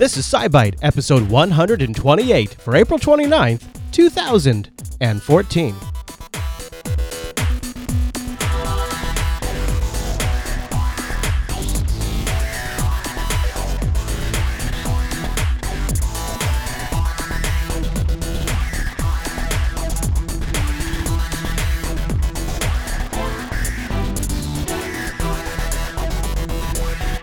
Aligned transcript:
This 0.00 0.16
is 0.16 0.24
SciByte, 0.24 0.76
episode 0.80 1.28
128 1.28 2.54
for 2.54 2.74
April 2.74 2.98
29th, 2.98 3.64
2014. 3.92 5.89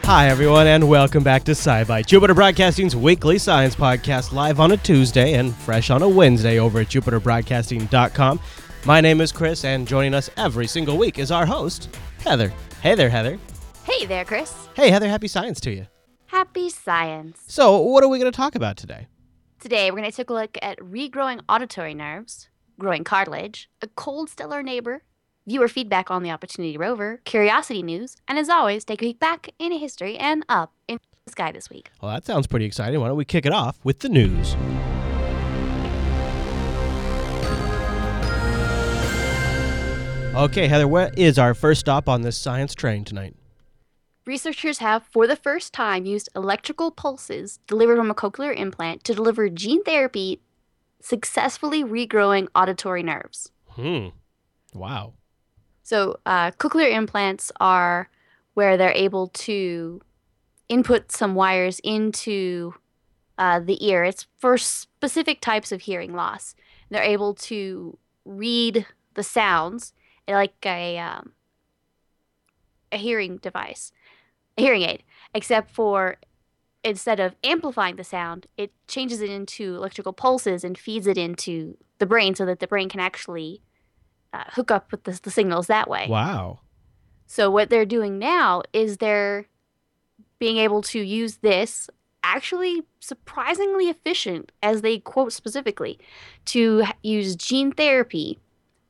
Hi, 0.07 0.29
everyone, 0.29 0.67
and 0.67 0.87
welcome 0.87 1.21
back 1.21 1.43
to 1.43 1.51
SciByte, 1.51 2.05
Jupiter 2.05 2.33
Broadcasting's 2.33 2.95
weekly 2.95 3.37
science 3.37 3.75
podcast, 3.75 4.31
live 4.31 4.61
on 4.61 4.71
a 4.71 4.77
Tuesday 4.77 5.33
and 5.33 5.53
fresh 5.53 5.89
on 5.89 6.01
a 6.01 6.07
Wednesday 6.07 6.59
over 6.59 6.79
at 6.79 6.87
jupiterbroadcasting.com. 6.87 8.39
My 8.85 9.01
name 9.01 9.19
is 9.19 9.33
Chris, 9.33 9.65
and 9.65 9.85
joining 9.85 10.13
us 10.13 10.29
every 10.37 10.65
single 10.65 10.97
week 10.97 11.19
is 11.19 11.29
our 11.29 11.45
host, 11.45 11.93
Heather. 12.23 12.53
Hey 12.79 12.95
there, 12.95 13.09
Heather. 13.09 13.37
Hey 13.83 14.05
there, 14.05 14.23
Chris. 14.23 14.55
Hey, 14.75 14.91
Heather, 14.91 15.09
happy 15.09 15.27
science 15.27 15.59
to 15.59 15.71
you. 15.71 15.87
Happy 16.27 16.69
science. 16.69 17.43
So, 17.47 17.77
what 17.77 18.01
are 18.01 18.07
we 18.07 18.17
going 18.17 18.31
to 18.31 18.35
talk 18.37 18.55
about 18.55 18.77
today? 18.77 19.07
Today, 19.59 19.91
we're 19.91 19.97
going 19.97 20.09
to 20.09 20.15
take 20.15 20.29
a 20.29 20.33
look 20.33 20.57
at 20.61 20.79
regrowing 20.79 21.41
auditory 21.49 21.93
nerves, 21.93 22.47
growing 22.79 23.03
cartilage, 23.03 23.69
a 23.81 23.87
cold 23.87 24.29
stellar 24.29 24.63
neighbor, 24.63 25.03
viewer 25.47 25.67
feedback 25.67 26.11
on 26.11 26.21
the 26.21 26.29
Opportunity 26.29 26.77
rover, 26.77 27.21
curiosity 27.23 27.81
news, 27.81 28.17
and 28.27 28.37
as 28.37 28.49
always, 28.49 28.83
take 28.83 29.01
a 29.01 29.05
peek 29.05 29.19
back 29.19 29.49
into 29.57 29.77
history 29.77 30.17
and 30.17 30.45
up 30.49 30.73
in 30.87 30.99
the 31.25 31.31
sky 31.31 31.51
this 31.51 31.69
week. 31.69 31.89
Well, 32.01 32.11
that 32.11 32.25
sounds 32.25 32.45
pretty 32.45 32.65
exciting. 32.65 32.99
Why 32.99 33.07
don't 33.07 33.17
we 33.17 33.25
kick 33.25 33.45
it 33.45 33.53
off 33.53 33.79
with 33.83 33.99
the 33.99 34.09
news? 34.09 34.55
Okay, 40.35 40.67
Heather, 40.67 40.87
what 40.87 41.17
is 41.17 41.39
our 41.39 41.55
first 41.55 41.79
stop 41.79 42.07
on 42.07 42.21
this 42.21 42.37
science 42.37 42.75
train 42.75 43.03
tonight? 43.03 43.35
Researchers 44.27 44.77
have, 44.79 45.03
for 45.03 45.25
the 45.25 45.35
first 45.37 45.73
time, 45.73 46.05
used 46.05 46.29
electrical 46.35 46.91
pulses 46.91 47.59
delivered 47.65 47.97
from 47.97 48.11
a 48.11 48.13
cochlear 48.13 48.55
implant 48.55 49.03
to 49.05 49.15
deliver 49.15 49.49
gene 49.49 49.83
therapy, 49.83 50.41
successfully 51.01 51.83
regrowing 51.83 52.47
auditory 52.53 53.01
nerves. 53.01 53.51
Hmm. 53.69 54.09
Wow. 54.75 55.13
So, 55.87 56.19
uh, 56.25 56.51
cochlear 56.51 56.91
implants 56.91 57.49
are 57.61 58.09
where 58.55 58.75
they're 58.75 58.91
able 58.91 59.27
to 59.27 60.01
input 60.67 61.13
some 61.13 61.33
wires 61.33 61.79
into 61.81 62.73
uh, 63.37 63.61
the 63.61 63.81
ear. 63.87 64.03
It's 64.03 64.27
for 64.37 64.57
specific 64.57 65.39
types 65.39 65.71
of 65.71 65.83
hearing 65.83 66.13
loss. 66.13 66.55
They're 66.89 67.01
able 67.01 67.33
to 67.35 67.97
read 68.25 68.85
the 69.13 69.23
sounds 69.23 69.93
like 70.27 70.55
a 70.65 70.97
um, 70.97 71.31
a 72.91 72.97
hearing 72.97 73.37
device, 73.37 73.93
a 74.57 74.63
hearing 74.63 74.81
aid, 74.81 75.03
except 75.33 75.71
for 75.71 76.17
instead 76.83 77.21
of 77.21 77.33
amplifying 77.45 77.95
the 77.95 78.03
sound, 78.03 78.47
it 78.57 78.73
changes 78.89 79.21
it 79.21 79.29
into 79.29 79.77
electrical 79.77 80.11
pulses 80.11 80.65
and 80.65 80.77
feeds 80.77 81.07
it 81.07 81.17
into 81.17 81.77
the 81.99 82.05
brain 82.05 82.35
so 82.35 82.45
that 82.45 82.59
the 82.59 82.67
brain 82.67 82.89
can 82.89 82.99
actually 82.99 83.61
uh, 84.33 84.43
hook 84.49 84.71
up 84.71 84.91
with 84.91 85.03
the, 85.03 85.19
the 85.23 85.31
signals 85.31 85.67
that 85.67 85.89
way. 85.89 86.07
Wow. 86.09 86.59
So 87.25 87.51
what 87.51 87.69
they're 87.69 87.85
doing 87.85 88.19
now 88.19 88.63
is 88.73 88.97
they're 88.97 89.47
being 90.39 90.57
able 90.57 90.81
to 90.83 90.99
use 90.99 91.37
this 91.37 91.89
actually 92.23 92.83
surprisingly 92.99 93.89
efficient 93.89 94.51
as 94.61 94.81
they 94.81 94.99
quote 94.99 95.33
specifically 95.33 95.99
to 96.45 96.83
use 97.01 97.35
gene 97.35 97.71
therapy 97.71 98.39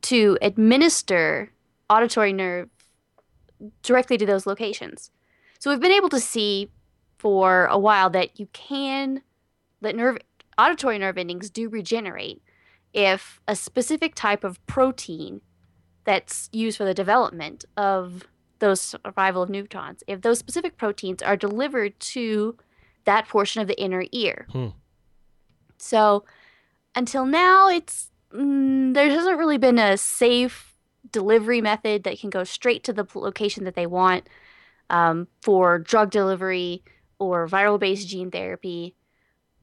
to 0.02 0.38
administer 0.41 1.52
auditory 1.89 2.33
nerve 2.33 2.70
directly 3.83 4.17
to 4.17 4.26
those 4.26 4.45
locations. 4.45 5.11
So 5.59 5.70
we've 5.70 5.80
been 5.80 5.92
able 5.92 6.09
to 6.09 6.20
see 6.20 6.70
for 7.17 7.65
a 7.65 7.80
while 7.80 8.09
that 8.11 8.39
you 8.39 8.47
can 8.53 9.21
that 9.81 9.95
nerve 9.95 10.17
auditory 10.58 10.97
nerve 10.99 11.17
endings 11.17 11.49
do 11.49 11.70
regenerate 11.70 12.42
if 12.97 13.39
a 13.47 13.55
specific 13.55 14.15
type 14.15 14.43
of 14.43 14.65
protein 14.65 15.39
that's 16.03 16.49
used 16.52 16.77
for 16.77 16.83
the 16.83 16.95
development 16.95 17.63
of 17.77 18.23
those 18.58 18.81
survival 18.81 19.43
of 19.43 19.52
neurons, 19.52 20.03
if 20.08 20.21
those 20.21 20.39
specific 20.39 20.77
proteins 20.77 21.21
are 21.21 21.37
delivered 21.37 21.97
to 21.99 22.58
that 23.05 23.27
portion 23.30 23.61
of 23.61 23.67
the 23.67 23.80
inner 23.80 24.03
ear. 24.11 24.47
Hmm. 24.52 24.69
So 25.77 26.25
until 26.95 27.25
now, 27.25 27.69
it's 27.69 28.09
mm, 28.33 28.95
there 28.95 29.09
hasn't 29.11 29.37
really 29.37 29.59
been 29.59 29.77
a 29.77 29.95
safe 29.95 30.73
delivery 31.11 31.61
method 31.61 32.03
that 32.03 32.19
can 32.19 32.31
go 32.31 32.43
straight 32.43 32.83
to 32.85 32.93
the 32.93 33.05
location 33.14 33.64
that 33.65 33.75
they 33.75 33.85
want 33.85 34.27
um, 34.89 35.27
for 35.43 35.77
drug 35.77 36.09
delivery 36.09 36.83
or 37.19 37.47
viral-based 37.47 38.08
gene 38.08 38.31
therapy. 38.31 38.95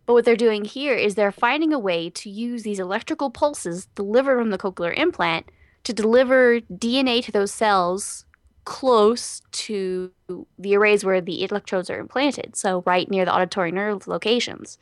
But 0.06 0.14
what 0.14 0.24
they're 0.24 0.36
doing 0.36 0.64
here 0.64 0.94
is 0.94 1.14
they're 1.14 1.32
finding 1.32 1.72
a 1.72 1.78
way 1.78 2.10
to 2.10 2.28
use 2.28 2.62
these 2.62 2.78
electrical 2.78 3.30
pulses 3.30 3.86
delivered 3.94 4.38
from 4.38 4.50
the 4.50 4.58
cochlear 4.58 4.96
implant 4.96 5.50
to 5.84 5.92
deliver 5.92 6.60
DNA 6.60 7.24
to 7.24 7.32
those 7.32 7.52
cells 7.52 8.24
close 8.64 9.42
to 9.52 10.10
the 10.58 10.74
arrays 10.74 11.04
where 11.04 11.20
the 11.20 11.42
electrodes 11.42 11.90
are 11.90 11.98
implanted, 11.98 12.56
so 12.56 12.82
right 12.86 13.10
near 13.10 13.24
the 13.24 13.34
auditory 13.34 13.70
nerve 13.70 14.06
locations. 14.06 14.78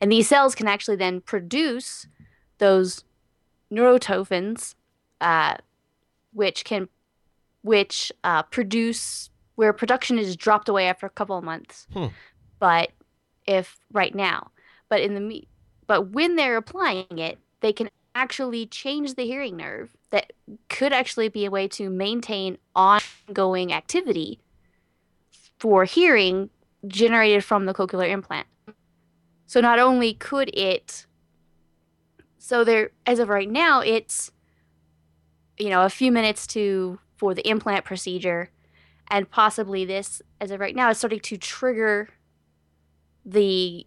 And 0.00 0.10
these 0.10 0.28
cells 0.28 0.54
can 0.54 0.66
actually 0.66 0.96
then 0.96 1.20
produce 1.20 2.06
those 2.58 3.04
neurotrophins, 3.72 4.74
uh, 5.20 5.56
which 6.32 6.64
can, 6.64 6.88
which 7.62 8.12
uh, 8.24 8.42
produce 8.44 9.30
where 9.54 9.72
production 9.72 10.18
is 10.18 10.36
dropped 10.36 10.68
away 10.68 10.86
after 10.86 11.06
a 11.06 11.10
couple 11.10 11.36
of 11.36 11.44
months. 11.44 11.86
Hmm. 11.92 12.06
But 12.58 12.90
if 13.46 13.78
right 13.92 14.14
now, 14.14 14.50
but 14.88 15.00
in 15.00 15.14
the 15.14 15.20
me- 15.20 15.48
but 15.86 16.10
when 16.10 16.36
they're 16.36 16.56
applying 16.56 17.18
it, 17.18 17.38
they 17.60 17.72
can 17.72 17.90
actually 18.14 18.66
change 18.66 19.14
the 19.14 19.24
hearing 19.24 19.56
nerve. 19.56 19.96
That 20.10 20.32
could 20.68 20.92
actually 20.92 21.28
be 21.28 21.44
a 21.44 21.50
way 21.50 21.66
to 21.68 21.88
maintain 21.88 22.58
ongoing 22.74 23.72
activity 23.72 24.40
for 25.58 25.84
hearing 25.84 26.50
generated 26.86 27.44
from 27.44 27.66
the 27.66 27.74
cochlear 27.74 28.10
implant. 28.10 28.46
So 29.46 29.60
not 29.60 29.78
only 29.78 30.14
could 30.14 30.50
it 30.54 31.06
so 32.42 32.64
there 32.64 32.90
as 33.06 33.20
of 33.20 33.28
right 33.28 33.48
now 33.48 33.80
it's 33.80 34.32
you 35.58 35.70
know 35.70 35.82
a 35.82 35.88
few 35.88 36.10
minutes 36.10 36.44
to 36.44 36.98
for 37.16 37.34
the 37.34 37.48
implant 37.48 37.84
procedure 37.84 38.50
and 39.08 39.30
possibly 39.30 39.84
this 39.84 40.20
as 40.40 40.50
of 40.50 40.58
right 40.58 40.74
now 40.74 40.90
is 40.90 40.98
starting 40.98 41.20
to 41.20 41.36
trigger 41.36 42.08
the 43.24 43.86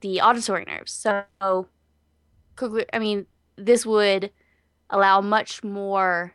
the 0.00 0.20
auditory 0.20 0.64
nerves. 0.64 0.92
So 0.92 1.24
I 2.92 2.98
mean 2.98 3.26
this 3.56 3.84
would 3.84 4.30
allow 4.90 5.20
much 5.20 5.62
more 5.64 6.34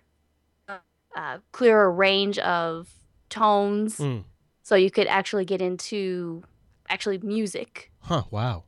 uh, 1.16 1.38
clearer 1.52 1.92
range 1.92 2.40
of 2.40 2.90
tones 3.30 3.98
Mm. 4.00 4.24
so 4.62 4.76
you 4.76 4.92
could 4.92 5.08
actually 5.08 5.46
get 5.46 5.62
into 5.62 6.44
actually 6.90 7.18
music 7.20 7.92
Huh, 8.02 8.24
wow. 8.30 8.66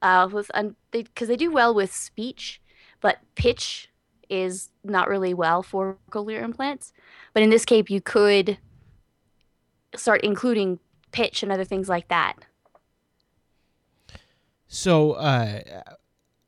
uh, 0.00 0.28
with 0.32 0.50
because 0.90 1.28
they, 1.28 1.36
do 1.36 1.50
well 1.52 1.74
with 1.74 1.92
speech, 1.92 2.60
but 3.00 3.18
pitch 3.34 3.90
is 4.28 4.70
not 4.82 5.08
really 5.08 5.34
well 5.34 5.62
for 5.62 5.98
cochlear 6.10 6.42
implants. 6.42 6.92
But 7.34 7.42
in 7.42 7.50
this 7.50 7.64
case, 7.64 7.84
you 7.88 8.00
could 8.00 8.58
start 9.94 10.22
including 10.22 10.78
pitch 11.12 11.42
and 11.42 11.52
other 11.52 11.64
things 11.64 11.88
like 11.88 12.08
that. 12.08 12.34
So, 14.72 15.12
uh, 15.12 15.60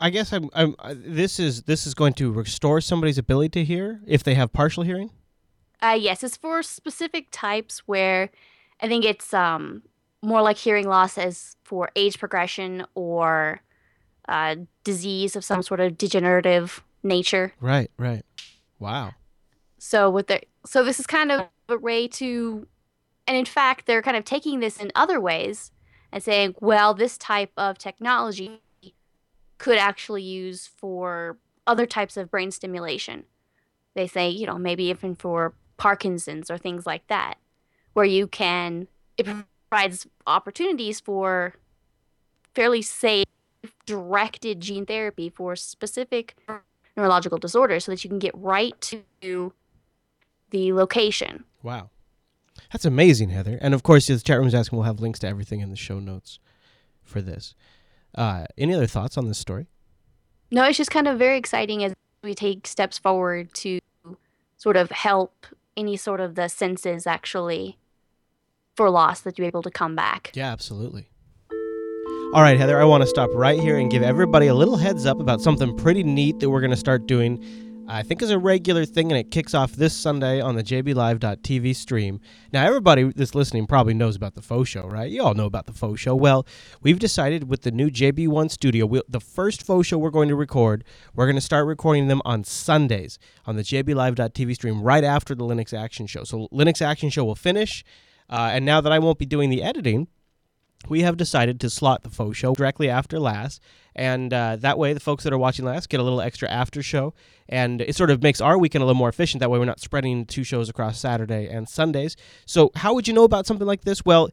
I 0.01 0.09
guess 0.09 0.33
I'm, 0.33 0.49
I'm. 0.55 0.75
uh, 0.79 0.95
This 0.97 1.39
is 1.39 1.65
this 1.65 1.87
is 1.87 1.93
going 1.93 2.15
to 2.15 2.33
restore 2.33 2.81
somebody's 2.81 3.19
ability 3.19 3.51
to 3.51 3.65
hear 3.65 4.01
if 4.07 4.25
they 4.25 4.35
have 4.35 4.51
partial 4.51 4.83
hearing. 4.83 5.11
Uh, 5.83 5.99
yes, 6.01 6.25
it's 6.25 6.35
for 6.35 6.63
specific 6.63 7.27
types 7.31 7.81
where 7.81 8.31
I 8.81 8.89
think 8.89 9.05
it's 9.05 9.35
um, 9.35 9.83
more 10.23 10.41
like 10.41 10.57
hearing 10.57 10.89
loss 10.89 11.19
as 11.19 11.57
for 11.65 11.91
age 11.97 12.19
progression 12.19 12.87
or 12.95 13.61
uh, 14.27 14.57
disease 14.85 15.37
of 15.37 15.45
some 15.45 15.63
sort 15.63 15.81
of 15.81 15.99
degenerative 15.99 16.83
nature. 17.03 17.53
Right, 17.61 17.91
right. 17.99 18.25
Wow. 18.79 19.13
So 19.79 20.09
with 20.09 20.29
the 20.29 20.41
so 20.65 20.83
this 20.83 20.99
is 20.99 21.07
kind 21.07 21.31
of 21.31 21.49
a 21.69 21.77
way 21.77 22.09
to 22.09 22.67
and 23.27 23.37
in 23.37 23.45
fact 23.45 23.85
they're 23.85 24.01
kind 24.01 24.17
of 24.17 24.25
taking 24.25 24.61
this 24.61 24.79
in 24.79 24.91
other 24.95 25.21
ways 25.21 25.73
and 26.15 26.23
saying, 26.23 26.55
well, 26.61 26.95
this 26.95 27.19
type 27.19 27.51
of 27.57 27.77
technology 27.77 28.63
could 29.59 29.79
actually 29.79 30.23
use 30.23 30.69
for 30.69 31.37
other 31.67 31.87
types 31.87 32.17
of 32.17 32.31
brain 32.31 32.53
stimulation. 32.53 33.25
They 33.95 34.07
say, 34.07 34.31
you 34.31 34.47
know, 34.47 34.57
maybe 34.57 34.85
even 34.85 35.17
for 35.17 35.55
Parkinson's 35.77 36.53
or 36.53 36.57
things 36.57 36.87
like 36.87 37.05
that, 37.09 37.35
where 37.95 38.05
you 38.05 38.29
can, 38.29 38.87
it 39.19 39.27
provides 39.69 40.07
opportunities 40.25 41.01
for 41.01 41.57
fairly 42.55 42.81
safe, 42.81 43.27
directed 43.85 44.61
gene 44.61 44.87
therapy 44.87 45.29
for 45.29 45.57
specific 45.57 46.37
neurological 46.97 47.39
disorders 47.39 47.87
so 47.87 47.93
that 47.93 48.05
you 48.05 48.09
can 48.09 48.21
get 48.21 48.37
right 48.37 48.81
to 48.81 49.53
the 50.51 50.73
location. 50.73 51.43
Wow. 51.65 51.91
That's 52.75 52.85
amazing, 52.85 53.29
Heather. 53.29 53.57
And 53.63 53.73
of 53.73 53.85
course, 53.85 54.09
the 54.09 54.19
chat 54.19 54.37
room 54.37 54.49
is 54.49 54.55
asking, 54.55 54.77
we'll 54.77 54.85
have 54.85 54.99
links 54.99 55.21
to 55.21 55.29
everything 55.29 55.61
in 55.61 55.71
the 55.71 55.77
show 55.77 56.01
notes 56.01 56.41
for 57.05 57.23
this. 57.23 57.55
Uh, 58.17 58.47
any 58.59 58.75
other 58.75 58.89
thoughts 58.89 59.17
on 59.17 59.29
this 59.29 59.39
story? 59.39 59.69
No, 60.51 60.65
it's 60.65 60.77
just 60.77 60.91
kind 60.91 61.07
of 61.07 61.17
very 61.17 61.39
exciting 61.39 61.85
as 61.85 61.95
we 62.25 62.35
take 62.35 62.67
steps 62.67 62.99
forward 62.99 63.55
to 63.55 63.79
sort 64.57 64.77
of 64.77 64.91
help 64.91 65.47
any 65.77 65.97
sort 65.97 66.19
of 66.19 66.35
the 66.35 66.49
senses 66.49 67.07
actually 67.07 67.79
for 68.75 68.91
loss 68.91 69.21
that 69.21 69.39
you're 69.39 69.47
able 69.47 69.63
to 69.63 69.71
come 69.71 69.95
back. 69.95 70.33
Yeah, 70.35 70.51
absolutely. 70.51 71.07
All 72.33 72.43
right, 72.43 72.59
Heather, 72.59 72.81
I 72.81 72.85
want 72.85 73.05
to 73.05 73.07
stop 73.07 73.31
right 73.35 73.61
here 73.61 73.79
and 73.79 73.89
give 73.89 74.03
everybody 74.03 74.49
a 74.49 74.55
little 74.55 74.79
heads 74.79 75.07
up 75.07 75.21
about 75.21 75.41
something 75.41 75.77
pretty 75.77 76.03
neat 76.03 76.41
that 76.41 76.51
we're 76.51 76.61
going 76.61 76.73
to 76.73 76.77
start 76.77 77.07
doing. 77.07 77.41
I 77.87 78.03
think 78.03 78.23
is 78.23 78.31
a 78.31 78.39
regular 78.39 78.87
thing, 78.87 79.13
and 79.13 79.19
it 79.19 79.31
kicks 79.31 79.53
off 79.53 79.73
this 79.73 79.95
Sunday 79.95 80.41
on 80.41 80.57
the 80.57 80.65
JBLive.tv 80.65 81.77
stream. 81.77 82.19
Now, 82.51 82.65
everybody 82.65 83.13
that's 83.15 83.35
listening 83.35 83.67
probably 83.67 83.93
knows 83.93 84.17
about 84.17 84.35
the 84.35 84.41
Faux 84.41 84.69
Show, 84.69 84.87
right? 84.87 85.11
You 85.11 85.23
all 85.23 85.35
know 85.35 85.45
about 85.45 85.67
the 85.67 85.73
Faux 85.73 86.01
Show. 86.01 86.15
Well, 86.15 86.47
we've 86.83 86.99
decided 86.99 87.49
with 87.49 87.61
the 87.61 87.71
new 87.71 87.91
JB1 87.91 88.51
studio, 88.51 88.87
we'll, 88.87 89.03
the 89.07 89.21
first 89.21 89.63
Faux 89.63 89.87
Show 89.87 89.99
we're 89.99 90.11
going 90.11 90.29
to 90.29 90.35
record, 90.35 90.83
we're 91.15 91.27
going 91.27 91.37
to 91.37 91.43
start 91.43 91.67
recording 91.67 92.09
them 92.09 92.23
on 92.25 92.43
Sundays 92.43 93.19
on 93.45 93.57
the 93.57 93.63
JBLive.tv 93.63 94.55
stream 94.55 94.83
right 94.83 95.05
after 95.05 95.35
the 95.35 95.45
Linux 95.45 95.79
Action 95.79 96.07
Show. 96.07 96.25
So, 96.25 96.49
Linux 96.53 96.81
Action 96.81 97.11
Show 97.11 97.25
will 97.25 97.35
finish, 97.35 97.85
uh, 98.31 98.51
and 98.53 98.65
now 98.65 98.81
that 98.81 98.93
I 98.93 98.99
won't 98.99 99.19
be 99.19 99.27
doing 99.27 99.51
the 99.51 99.63
editing, 99.63 100.09
we 100.89 101.03
have 101.03 101.17
decided 101.17 101.61
to 101.61 101.71
slot 101.71 102.03
the 102.03 102.11
faux 102.11 102.37
show 102.37 102.55
directly 102.55 102.89
after 102.89 103.19
last 103.19 103.63
and 103.97 104.33
uh, 104.33 104.57
that 104.57 104.79
way 104.79 104.93
the 104.93 105.01
folks 105.01 105.25
that 105.25 105.33
are 105.33 105.39
watching 105.39 105.65
last 105.65 105.89
get 105.89 106.01
a 106.01 106.03
little 106.03 106.21
extra 106.21 106.49
after 106.49 106.83
show 106.83 107.15
and 107.49 107.81
it 107.81 107.95
sort 107.95 108.11
of 108.11 108.23
makes 108.23 108.41
our 108.41 108.59
weekend 108.59 108.83
a 108.83 108.87
little 108.87 108.99
more 108.99 109.09
efficient 109.09 109.41
that 109.41 109.51
way 109.51 109.59
we're 109.59 109.65
not 109.65 109.81
spreading 109.81 110.25
two 110.27 110.45
shows 110.45 110.69
across 110.69 110.99
saturday 110.99 111.47
and 111.49 111.69
sundays 111.69 112.17
so 112.47 112.71
how 112.77 112.95
would 112.95 113.07
you 113.07 113.15
know 113.15 113.25
about 113.25 113.47
something 113.47 113.67
like 113.67 113.83
this 113.83 114.05
well 114.05 114.31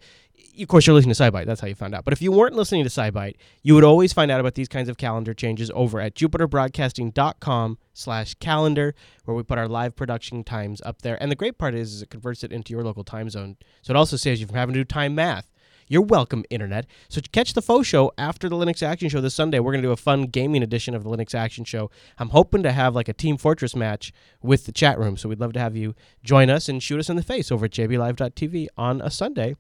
of 0.60 0.68
course 0.68 0.86
you're 0.86 0.94
listening 0.94 1.14
to 1.14 1.24
SciByte. 1.24 1.46
That's 1.46 1.62
how 1.62 1.68
you 1.68 1.76
found 1.76 1.96
out. 1.96 2.04
But 2.04 2.14
if 2.14 2.22
you 2.22 2.32
weren't 2.32 2.56
listening 2.56 2.84
to 2.84 2.90
SciByte, 2.90 3.36
you 3.64 3.76
would 3.76 3.84
always 3.84 4.14
find 4.14 4.30
out 4.30 4.40
about 4.40 4.56
these 4.56 4.68
kinds 4.68 4.90
of 4.90 4.98
calendar 4.98 5.34
changes 5.34 5.72
over 5.74 6.00
at 6.00 6.16
jupiterbroadcasting.com 6.16 7.78
slash 7.94 8.34
calendar, 8.36 8.96
where 9.26 9.36
we 9.36 9.44
put 9.44 9.58
our 9.58 9.68
live 9.68 9.96
production 9.96 10.44
times 10.44 10.82
up 10.86 11.02
there. 11.02 11.22
And 11.22 11.32
the 11.32 11.36
great 11.36 11.58
part 11.58 11.74
is, 11.74 11.94
is 11.94 12.02
it 12.02 12.10
converts 12.10 12.44
it 12.44 12.52
into 12.52 12.74
your 12.74 12.84
local 12.84 13.04
time 13.04 13.30
zone. 13.30 13.58
So 13.82 13.92
it 13.92 13.98
also 13.98 14.18
saves 14.18 14.42
you 14.42 14.48
from 14.48 14.56
having 14.56 14.74
to 14.74 14.80
do 14.80 14.86
time 14.86 15.16
math. 15.16 15.51
You're 15.92 16.04
welcome, 16.04 16.46
Internet. 16.50 16.88
So 17.10 17.20
catch 17.34 17.54
the 17.54 17.62
faux 17.62 17.86
show 17.86 18.14
after 18.18 18.48
the 18.48 18.56
Linux 18.56 18.82
Action 18.82 19.10
Show 19.10 19.20
this 19.20 19.36
Sunday. 19.36 19.60
We're 19.60 19.74
going 19.74 19.82
to 19.82 19.90
do 19.90 19.92
a 19.92 19.98
fun 19.98 20.22
gaming 20.22 20.64
edition 20.64 20.96
of 20.96 21.04
the 21.04 21.10
Linux 21.10 21.36
Action 21.36 21.66
Show. 21.66 21.92
I'm 22.18 22.30
hoping 22.30 22.64
to 22.64 22.72
have 22.72 22.96
like 22.96 23.10
a 23.10 23.14
Team 23.14 23.36
Fortress 23.36 23.76
match 23.76 24.14
with 24.42 24.66
the 24.66 24.72
chat 24.72 24.98
room. 24.98 25.18
So 25.18 25.28
we'd 25.28 25.42
love 25.42 25.52
to 25.52 25.60
have 25.60 25.76
you 25.76 25.94
join 26.24 26.50
us 26.50 26.70
and 26.70 26.82
shoot 26.82 27.02
us 27.02 27.10
in 27.10 27.18
the 27.18 27.22
face 27.22 27.52
over 27.52 27.66
at 27.66 27.72
jblive.tv 27.72 28.68
on 28.78 29.02
a 29.02 29.12
Sunday. 29.12 29.58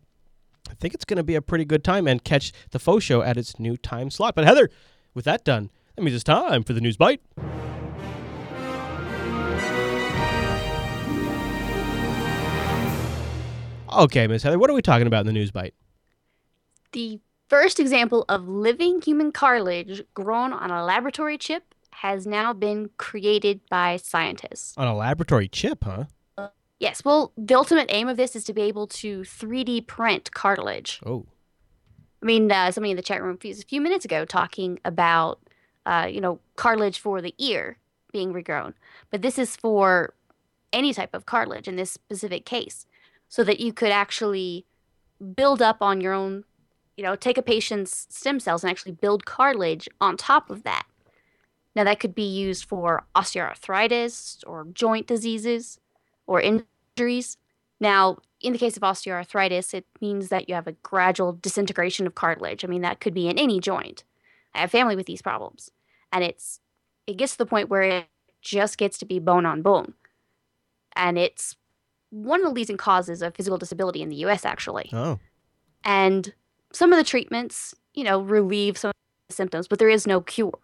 I 0.69 0.73
think 0.75 0.93
it's 0.93 1.03
going 1.03 1.17
to 1.17 1.23
be 1.23 1.35
a 1.35 1.41
pretty 1.41 1.65
good 1.65 1.83
time 1.83 2.07
and 2.07 2.23
catch 2.23 2.53
the 2.69 2.79
faux 2.79 3.03
show 3.03 3.21
at 3.21 3.35
its 3.35 3.59
new 3.59 3.75
time 3.75 4.09
slot. 4.09 4.33
But 4.33 4.45
Heather, 4.45 4.69
with 5.13 5.25
that 5.25 5.43
done, 5.43 5.69
that 5.97 6.01
means 6.01 6.15
it's 6.15 6.23
time 6.23 6.63
for 6.63 6.71
the 6.71 6.79
news 6.79 6.95
bite. 6.95 7.19
Okay, 13.91 14.27
Miss 14.27 14.43
Heather, 14.43 14.57
what 14.57 14.69
are 14.69 14.73
we 14.73 14.81
talking 14.81 15.07
about 15.07 15.19
in 15.19 15.27
the 15.27 15.33
news 15.33 15.51
bite? 15.51 15.73
The 16.91 17.19
first 17.49 17.79
example 17.79 18.25
of 18.29 18.47
living 18.47 19.01
human 19.01 19.31
cartilage 19.31 20.03
grown 20.13 20.53
on 20.53 20.71
a 20.71 20.83
laboratory 20.83 21.38
chip 21.38 21.73
has 21.91 22.25
now 22.25 22.53
been 22.53 22.89
created 22.97 23.61
by 23.69 23.97
scientists. 23.97 24.73
On 24.77 24.88
a 24.88 24.95
laboratory 24.95 25.47
chip, 25.47 25.83
huh? 25.83 26.05
Yes, 26.79 27.05
well, 27.05 27.31
the 27.38 27.53
ultimate 27.53 27.91
aim 27.93 28.07
of 28.07 28.17
this 28.17 28.35
is 28.35 28.43
to 28.45 28.53
be 28.53 28.63
able 28.63 28.88
to 28.88 29.21
3D 29.21 29.85
print 29.85 30.31
cartilage. 30.33 30.99
Oh. 31.05 31.27
I 32.23 32.25
mean, 32.25 32.51
uh, 32.51 32.71
somebody 32.71 32.89
in 32.91 32.97
the 32.97 33.03
chat 33.03 33.21
room 33.21 33.38
a 33.43 33.53
few 33.53 33.81
minutes 33.81 34.03
ago 34.03 34.25
talking 34.25 34.79
about, 34.83 35.39
uh, 35.85 36.07
you 36.09 36.19
know, 36.19 36.39
cartilage 36.55 36.97
for 36.97 37.21
the 37.21 37.35
ear 37.38 37.77
being 38.11 38.33
regrown. 38.33 38.73
But 39.11 39.21
this 39.21 39.38
is 39.38 39.55
for 39.55 40.15
any 40.73 40.91
type 40.91 41.13
of 41.13 41.27
cartilage 41.27 41.67
in 41.67 41.75
this 41.75 41.91
specific 41.91 42.45
case, 42.45 42.88
so 43.29 43.43
that 43.43 43.59
you 43.59 43.73
could 43.73 43.91
actually 43.91 44.65
build 45.35 45.61
up 45.61 45.81
on 45.81 46.01
your 46.01 46.13
own, 46.13 46.45
you 47.01 47.07
know, 47.07 47.15
take 47.15 47.39
a 47.39 47.42
patient's 47.42 48.06
stem 48.12 48.39
cells 48.39 48.63
and 48.63 48.69
actually 48.69 48.92
build 48.92 49.25
cartilage 49.25 49.89
on 50.00 50.15
top 50.15 50.51
of 50.51 50.62
that. 50.62 50.86
Now, 51.75 51.83
that 51.83 52.00
could 52.00 52.13
be 52.13 52.21
used 52.21 52.65
for 52.65 53.03
osteoarthritis 53.15 54.44
or 54.45 54.68
joint 54.71 55.07
diseases 55.07 55.80
or 56.27 56.39
injuries. 56.42 57.38
Now, 57.80 58.18
in 58.39 58.53
the 58.53 58.59
case 58.59 58.77
of 58.77 58.83
osteoarthritis, 58.83 59.74
it 59.74 59.88
means 60.00 60.30
that 60.30 60.48
you 60.48 60.53
have 60.53 60.68
a 60.68 60.74
gradual 60.83 61.33
disintegration 61.33 62.06
of 62.06 62.13
cartilage. 62.13 62.63
I 62.63 62.68
mean, 62.68 62.83
that 62.83 63.00
could 63.00 63.15
be 63.15 63.27
in 63.27 63.39
any 63.39 63.59
joint. 63.59 64.03
I 64.53 64.59
have 64.59 64.69
family 64.69 64.95
with 64.95 65.07
these 65.07 65.24
problems, 65.24 65.71
and 66.12 66.24
it's 66.24 66.59
it 67.07 67.18
gets 67.18 67.31
to 67.31 67.39
the 67.39 67.48
point 67.48 67.69
where 67.69 67.81
it 67.81 68.09
just 68.44 68.77
gets 68.77 69.00
to 69.00 69.06
be 69.06 69.18
bone 69.18 69.48
on 69.48 69.63
bone, 69.63 69.95
and 70.95 71.18
it's 71.18 71.56
one 72.12 72.42
of 72.42 72.45
the 72.45 72.53
leading 72.53 72.77
causes 72.77 73.24
of 73.24 73.33
physical 73.33 73.57
disability 73.57 74.03
in 74.03 74.09
the 74.09 74.18
U.S. 74.18 74.45
Actually, 74.45 74.92
Oh. 74.94 75.18
and 75.83 76.36
some 76.73 76.94
of 76.94 76.97
the 76.97 77.03
treatments, 77.03 77.73
you 77.94 78.03
know, 78.03 78.21
relieve 78.21 78.77
some 78.77 78.89
of 78.89 78.95
the 79.29 79.35
symptoms, 79.35 79.68
but 79.68 79.79
there 79.79 79.89
is 79.89 80.07
no 80.07 80.21
cure. 80.21 80.59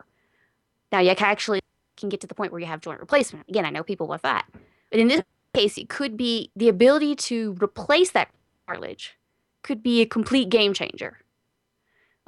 Now, 0.92 1.00
you 1.00 1.14
can 1.16 1.28
actually 1.28 1.62
can 1.98 2.10
get 2.10 2.22
to 2.22 2.28
the 2.28 2.36
point 2.36 2.52
where 2.52 2.62
you 2.62 2.68
have 2.68 2.80
joint 2.82 3.00
replacement. 3.00 3.50
Again, 3.50 3.66
I 3.66 3.70
know 3.70 3.84
people 3.84 4.08
with 4.08 4.22
that, 4.22 4.46
but 4.92 5.00
in 5.00 5.08
this 5.08 5.22
case, 5.54 5.78
it 5.78 5.90
could 5.90 6.16
be 6.16 6.52
the 6.56 6.70
ability 6.70 7.16
to 7.16 7.58
replace 7.62 8.12
that 8.12 8.30
cartilage 8.68 9.18
could 9.64 9.82
be 9.82 10.02
a 10.02 10.06
complete 10.06 10.50
game 10.50 10.74
changer. 10.74 11.20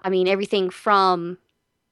I 0.03 0.09
mean, 0.09 0.27
everything 0.27 0.69
from, 0.69 1.37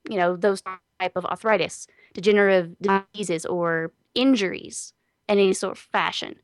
you 0.09 0.17
know, 0.17 0.35
those 0.35 0.61
type 0.99 1.11
of 1.15 1.25
arthritis, 1.25 1.87
degenerative 2.13 2.75
diseases, 2.81 3.45
or 3.45 3.91
injuries 4.15 4.93
in 5.29 5.37
any 5.37 5.53
sort 5.53 5.73
of 5.73 5.79
fashion. 5.79 6.35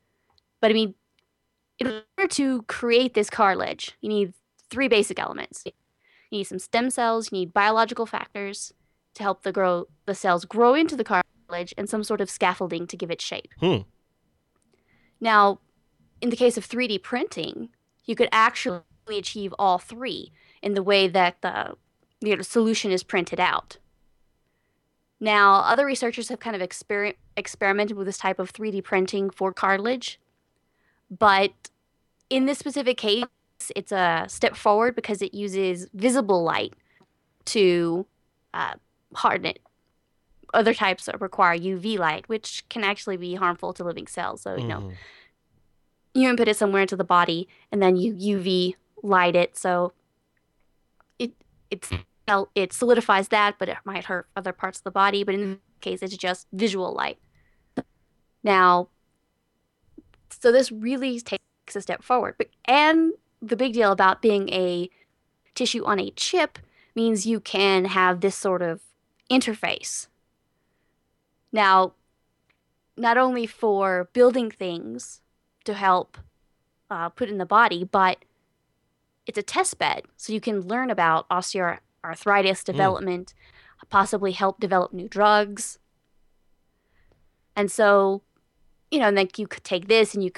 But 0.60 0.70
I 0.70 0.74
mean, 0.74 0.94
in 1.78 1.88
order 1.88 2.28
to 2.34 2.62
create 2.62 3.14
this 3.14 3.28
cartilage, 3.28 3.92
you 4.00 4.08
need 4.08 4.32
three 4.74 4.88
basic 4.88 5.18
elements. 5.20 5.62
You 5.64 5.72
need 6.38 6.44
some 6.44 6.58
stem 6.58 6.90
cells, 6.90 7.30
you 7.30 7.38
need 7.38 7.54
biological 7.54 8.06
factors 8.06 8.72
to 9.14 9.22
help 9.22 9.44
the 9.44 9.52
grow 9.52 9.86
the 10.06 10.14
cells 10.14 10.44
grow 10.44 10.74
into 10.74 10.96
the 10.96 11.04
cartilage, 11.04 11.72
and 11.78 11.88
some 11.88 12.02
sort 12.02 12.20
of 12.20 12.28
scaffolding 12.28 12.86
to 12.88 12.96
give 12.96 13.10
it 13.10 13.20
shape. 13.20 13.52
Hmm. 13.60 13.82
Now, 15.20 15.60
in 16.20 16.30
the 16.30 16.36
case 16.36 16.56
of 16.58 16.66
3D 16.66 17.02
printing, 17.02 17.68
you 18.04 18.16
could 18.16 18.28
actually 18.32 18.82
achieve 19.08 19.54
all 19.58 19.78
three 19.78 20.32
in 20.60 20.74
the 20.74 20.82
way 20.82 21.06
that 21.06 21.40
the 21.40 21.76
you 22.20 22.34
know, 22.34 22.42
solution 22.42 22.90
is 22.90 23.04
printed 23.04 23.38
out. 23.38 23.78
Now, 25.20 25.54
other 25.56 25.86
researchers 25.86 26.28
have 26.30 26.40
kind 26.40 26.56
of 26.56 26.68
exper- 26.68 27.14
experimented 27.36 27.96
with 27.96 28.06
this 28.06 28.18
type 28.18 28.40
of 28.40 28.52
3D 28.52 28.82
printing 28.82 29.30
for 29.30 29.52
cartilage, 29.52 30.18
but 31.08 31.70
in 32.28 32.46
this 32.46 32.58
specific 32.58 32.96
case, 32.96 33.24
it's 33.76 33.92
a 33.92 34.24
step 34.28 34.56
forward 34.56 34.94
because 34.94 35.22
it 35.22 35.34
uses 35.34 35.88
visible 35.94 36.42
light 36.42 36.74
to 37.46 38.06
uh, 38.52 38.74
harden 39.14 39.46
it. 39.46 39.60
Other 40.52 40.74
types 40.74 41.08
require 41.18 41.54
UV 41.56 41.98
light, 41.98 42.28
which 42.28 42.64
can 42.68 42.84
actually 42.84 43.16
be 43.16 43.34
harmful 43.34 43.72
to 43.74 43.84
living 43.84 44.06
cells. 44.06 44.42
So, 44.42 44.56
you 44.56 44.68
know, 44.68 44.80
Mhm. 44.80 44.94
you 46.14 46.28
input 46.30 46.48
it 46.48 46.56
somewhere 46.56 46.82
into 46.82 46.96
the 46.96 47.04
body 47.04 47.48
and 47.72 47.82
then 47.82 47.96
you 47.96 48.14
UV 48.14 48.76
light 49.02 49.34
it 49.34 49.56
so 49.56 49.92
it 51.18 51.32
it's 51.70 51.90
it 52.54 52.72
solidifies 52.72 53.28
that 53.28 53.56
but 53.58 53.68
it 53.68 53.76
might 53.84 54.04
hurt 54.04 54.28
other 54.36 54.52
parts 54.52 54.78
of 54.78 54.84
the 54.84 54.90
body 54.90 55.24
but 55.24 55.34
in 55.34 55.40
this 55.40 55.58
case 55.80 56.02
it's 56.02 56.16
just 56.16 56.46
visual 56.52 56.94
light 56.94 57.18
now 58.44 58.88
so 60.30 60.52
this 60.52 60.70
really 60.72 61.20
takes 61.20 61.42
a 61.74 61.80
step 61.80 62.02
forward 62.02 62.34
but 62.38 62.48
and 62.64 63.12
the 63.48 63.56
big 63.56 63.72
deal 63.72 63.92
about 63.92 64.22
being 64.22 64.48
a 64.50 64.90
tissue 65.54 65.84
on 65.84 65.98
a 66.00 66.10
chip 66.10 66.58
means 66.94 67.26
you 67.26 67.40
can 67.40 67.86
have 67.86 68.20
this 68.20 68.36
sort 68.36 68.62
of 68.62 68.82
interface 69.30 70.08
now 71.52 71.94
not 72.96 73.16
only 73.16 73.46
for 73.46 74.08
building 74.12 74.50
things 74.50 75.20
to 75.64 75.74
help 75.74 76.18
uh, 76.90 77.08
put 77.08 77.28
in 77.28 77.38
the 77.38 77.46
body, 77.46 77.84
but 77.84 78.24
it's 79.26 79.38
a 79.38 79.42
test 79.42 79.78
bed. 79.78 80.02
So 80.16 80.32
you 80.32 80.40
can 80.40 80.60
learn 80.60 80.90
about 80.90 81.28
osteoarthritis 81.28 82.64
development, 82.64 83.34
possibly 83.88 84.32
help 84.32 84.60
develop 84.60 84.92
new 84.92 85.08
drugs. 85.08 85.78
And 87.56 87.70
so, 87.70 88.22
you 88.90 88.98
know, 88.98 89.08
and 89.08 89.16
then 89.16 89.28
you 89.36 89.46
could 89.46 89.64
take 89.64 89.88
this 89.88 90.14
and 90.14 90.22
you 90.22 90.30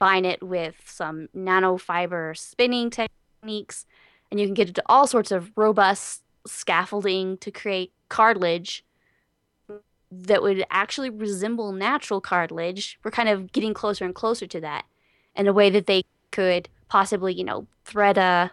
combine 0.00 0.24
it 0.24 0.42
with 0.42 0.76
some 0.86 1.28
nanofiber 1.36 2.36
spinning 2.36 2.90
techniques, 2.90 3.86
and 4.30 4.40
you 4.40 4.46
can 4.46 4.54
get 4.54 4.68
into 4.68 4.82
all 4.86 5.06
sorts 5.06 5.30
of 5.30 5.50
robust 5.56 6.22
scaffolding 6.46 7.36
to 7.38 7.50
create 7.50 7.92
cartilage 8.08 8.84
that 10.10 10.42
would 10.42 10.64
actually 10.70 11.10
resemble 11.10 11.72
natural 11.72 12.20
cartilage. 12.20 12.98
We're 13.04 13.10
kind 13.10 13.28
of 13.28 13.52
getting 13.52 13.74
closer 13.74 14.04
and 14.04 14.14
closer 14.14 14.46
to 14.46 14.60
that 14.60 14.86
in 15.36 15.46
a 15.46 15.52
way 15.52 15.70
that 15.70 15.86
they 15.86 16.04
could 16.30 16.68
possibly, 16.88 17.32
you 17.34 17.44
know, 17.44 17.66
thread 17.84 18.18
a, 18.18 18.50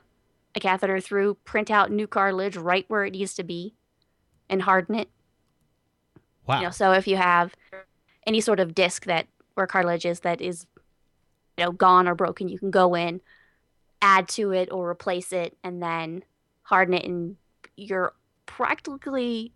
a 0.54 0.60
catheter 0.60 1.00
through, 1.00 1.36
print 1.46 1.72
out 1.72 1.92
new 1.92 2.08
cartilage 2.08 2.58
right 2.58 2.86
where 2.90 3.06
it 3.06 3.14
needs 3.14 3.34
to 3.36 3.44
be, 3.44 3.74
and 4.50 4.64
harden 4.64 4.96
it. 4.96 5.10
Wow. 6.46 6.60
You 6.60 6.66
know, 6.66 6.72
so 6.72 6.92
if 6.92 7.08
you 7.08 7.18
have 7.18 7.56
any 8.26 8.42
sort 8.42 8.60
of 8.60 8.76
disc 8.76 9.06
that 9.06 9.28
where 9.56 9.66
cartilage 9.66 10.06
is 10.06 10.20
that 10.20 10.42
is, 10.42 10.68
you 11.58 11.66
know, 11.66 11.72
gone 11.72 12.08
or 12.08 12.16
broken, 12.16 12.48
you 12.48 12.60
can 12.60 12.72
go 12.72 12.96
in, 12.96 13.22
add 14.02 14.28
to 14.30 14.52
it 14.52 14.72
or 14.72 14.90
replace 14.90 15.34
it, 15.34 15.58
and 15.64 15.82
then 15.82 16.24
harden 16.64 16.94
it, 16.94 17.06
and 17.06 17.38
you're 17.76 18.14
practically, 18.46 19.54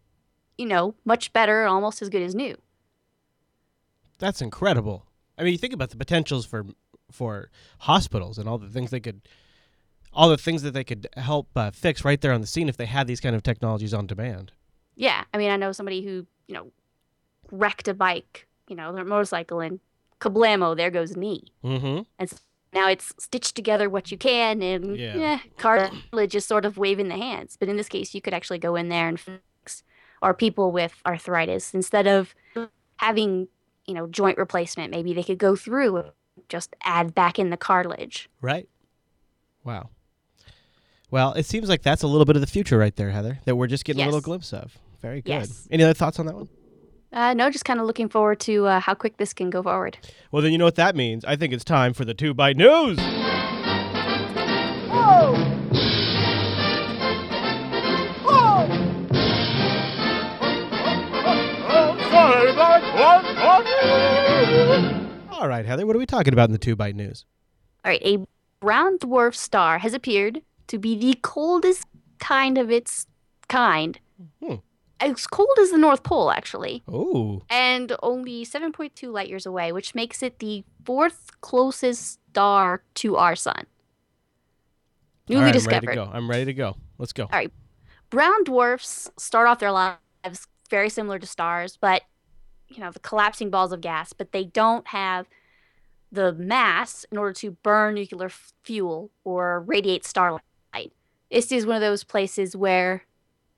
you 0.57 0.65
know, 0.65 0.95
much 1.05 1.31
better, 1.33 1.65
almost 1.65 2.01
as 2.01 2.09
good 2.09 2.21
as 2.21 2.33
new. 2.33 2.57
That's 4.17 4.41
incredible. 4.41 5.05
I 5.37 5.43
mean, 5.43 5.53
you 5.53 5.57
think 5.57 5.73
about 5.73 5.89
the 5.89 5.97
potentials 5.97 6.45
for 6.45 6.65
for 7.11 7.49
hospitals 7.79 8.37
and 8.37 8.47
all 8.47 8.57
the 8.57 8.69
things 8.69 8.89
they 8.89 8.99
could, 8.99 9.21
all 10.13 10.29
the 10.29 10.37
things 10.37 10.61
that 10.61 10.71
they 10.71 10.83
could 10.83 11.07
help 11.17 11.49
uh, 11.55 11.71
fix 11.71 12.05
right 12.05 12.21
there 12.21 12.31
on 12.31 12.39
the 12.39 12.47
scene 12.47 12.69
if 12.69 12.77
they 12.77 12.85
had 12.85 13.05
these 13.05 13.19
kind 13.19 13.35
of 13.35 13.43
technologies 13.43 13.93
on 13.93 14.07
demand. 14.07 14.53
Yeah, 14.95 15.23
I 15.33 15.37
mean, 15.37 15.49
I 15.49 15.57
know 15.57 15.71
somebody 15.71 16.03
who, 16.03 16.25
you 16.47 16.55
know, 16.55 16.71
wrecked 17.51 17.87
a 17.87 17.93
bike, 17.93 18.47
you 18.67 18.75
know, 18.75 18.93
their 18.93 19.03
motorcycle, 19.03 19.59
and 19.59 19.79
kablamo, 20.21 20.77
there 20.77 20.91
goes 20.91 21.17
knee. 21.17 21.43
Mm-hmm. 21.63 22.03
And 22.19 22.31
s- 22.31 22.41
now 22.73 22.87
it's 22.87 23.13
stitched 23.19 23.55
together 23.55 23.89
what 23.89 24.11
you 24.11 24.17
can, 24.17 24.61
and 24.61 24.95
Yeah. 24.97 25.15
yeah, 25.17 25.39
cartilage 25.57 26.35
is 26.35 26.45
sort 26.45 26.63
of 26.63 26.77
waving 26.77 27.09
the 27.09 27.17
hands. 27.17 27.57
But 27.59 27.67
in 27.67 27.75
this 27.75 27.89
case, 27.89 28.13
you 28.15 28.21
could 28.21 28.33
actually 28.33 28.59
go 28.59 28.75
in 28.75 28.87
there 28.89 29.09
and 29.09 29.19
fix, 29.19 29.83
or 30.21 30.33
people 30.33 30.71
with 30.71 31.01
arthritis, 31.05 31.73
instead 31.73 32.07
of 32.07 32.33
having, 32.97 33.47
you 33.87 33.93
know, 33.93 34.07
joint 34.07 34.37
replacement, 34.37 34.91
maybe 34.91 35.13
they 35.13 35.23
could 35.23 35.37
go 35.39 35.55
through 35.55 36.03
just 36.47 36.75
add 36.85 37.13
back 37.13 37.37
in 37.39 37.49
the 37.49 37.57
cartilage. 37.57 38.29
Right. 38.41 38.69
Wow. 39.63 39.89
Well, 41.09 41.33
it 41.33 41.45
seems 41.45 41.67
like 41.67 41.81
that's 41.81 42.03
a 42.03 42.07
little 42.07 42.25
bit 42.25 42.35
of 42.37 42.41
the 42.41 42.47
future 42.47 42.77
right 42.77 42.95
there, 42.95 43.09
Heather, 43.11 43.39
that 43.45 43.55
we're 43.57 43.67
just 43.67 43.83
getting 43.83 44.01
a 44.01 44.05
little 44.05 44.21
glimpse 44.21 44.53
of. 44.53 44.77
Very 45.01 45.21
good. 45.21 45.31
Yes. 45.31 45.67
Any 45.71 45.83
other 45.83 45.93
thoughts 45.93 46.19
on 46.19 46.25
that 46.27 46.35
one? 46.35 46.47
Uh, 47.13 47.33
no, 47.33 47.49
just 47.49 47.65
kind 47.65 47.79
of 47.79 47.85
looking 47.85 48.07
forward 48.07 48.39
to 48.39 48.65
uh, 48.67 48.79
how 48.79 48.93
quick 48.93 49.17
this 49.17 49.33
can 49.33 49.49
go 49.49 49.61
forward. 49.61 49.97
Well, 50.31 50.41
then 50.41 50.51
you 50.53 50.57
know 50.57 50.65
what 50.65 50.75
that 50.75 50.95
means. 50.95 51.25
I 51.25 51.35
think 51.35 51.53
it's 51.53 51.65
time 51.65 51.93
for 51.93 52.05
the 52.05 52.13
two 52.13 52.33
bite 52.33 52.55
news. 52.55 52.97
All 65.31 65.47
right, 65.47 65.65
Heather, 65.65 65.85
what 65.85 65.95
are 65.95 65.99
we 65.99 66.05
talking 66.05 66.33
about 66.33 66.49
in 66.49 66.53
the 66.53 66.57
two 66.59 66.75
bite 66.75 66.95
news? 66.95 67.25
All 67.83 67.89
right, 67.91 68.01
a 68.03 68.19
brown 68.59 68.99
dwarf 68.99 69.35
star 69.35 69.79
has 69.79 69.93
appeared 69.93 70.41
to 70.67 70.77
be 70.77 70.95
the 70.95 71.17
coldest 71.21 71.85
kind 72.19 72.57
of 72.57 72.71
its 72.71 73.07
kind. 73.49 73.99
Hmm. 74.41 74.55
As 75.01 75.25
cold 75.27 75.57
as 75.59 75.71
the 75.71 75.77
North 75.77 76.03
Pole, 76.03 76.29
actually, 76.31 76.83
Oh, 76.87 77.41
and 77.49 77.91
only 78.03 78.45
7.2 78.45 79.11
light 79.11 79.27
years 79.29 79.45
away, 79.47 79.71
which 79.71 79.95
makes 79.95 80.21
it 80.21 80.39
the 80.39 80.63
fourth 80.85 81.31
closest 81.41 82.19
star 82.31 82.83
to 82.95 83.17
our 83.17 83.35
sun. 83.35 83.65
Newly 85.27 85.41
right, 85.41 85.47
I'm 85.47 85.53
discovered. 85.53 85.87
ready 85.87 85.99
to 85.99 86.05
go. 86.05 86.11
I'm 86.13 86.29
ready 86.29 86.45
to 86.45 86.53
go. 86.53 86.75
Let's 86.97 87.13
go. 87.13 87.23
All 87.23 87.29
right. 87.33 87.51
Brown 88.09 88.43
dwarfs 88.43 89.09
start 89.17 89.47
off 89.47 89.59
their 89.59 89.71
lives 89.71 90.47
very 90.69 90.89
similar 90.89 91.17
to 91.19 91.25
stars, 91.27 91.77
but 91.79 92.03
you 92.67 92.79
know, 92.79 92.91
the 92.91 92.99
collapsing 92.99 93.49
balls 93.49 93.71
of 93.73 93.81
gas, 93.81 94.13
but 94.13 94.31
they 94.31 94.45
don't 94.45 94.87
have 94.87 95.27
the 96.11 96.31
mass 96.33 97.05
in 97.11 97.17
order 97.17 97.33
to 97.33 97.51
burn 97.63 97.95
nuclear 97.95 98.27
f- 98.27 98.53
fuel 98.63 99.11
or 99.23 99.61
radiate 99.61 100.05
starlight. 100.05 100.41
This 101.29 101.51
is 101.51 101.65
one 101.65 101.75
of 101.77 101.81
those 101.81 102.03
places 102.03 102.55
where 102.55 103.03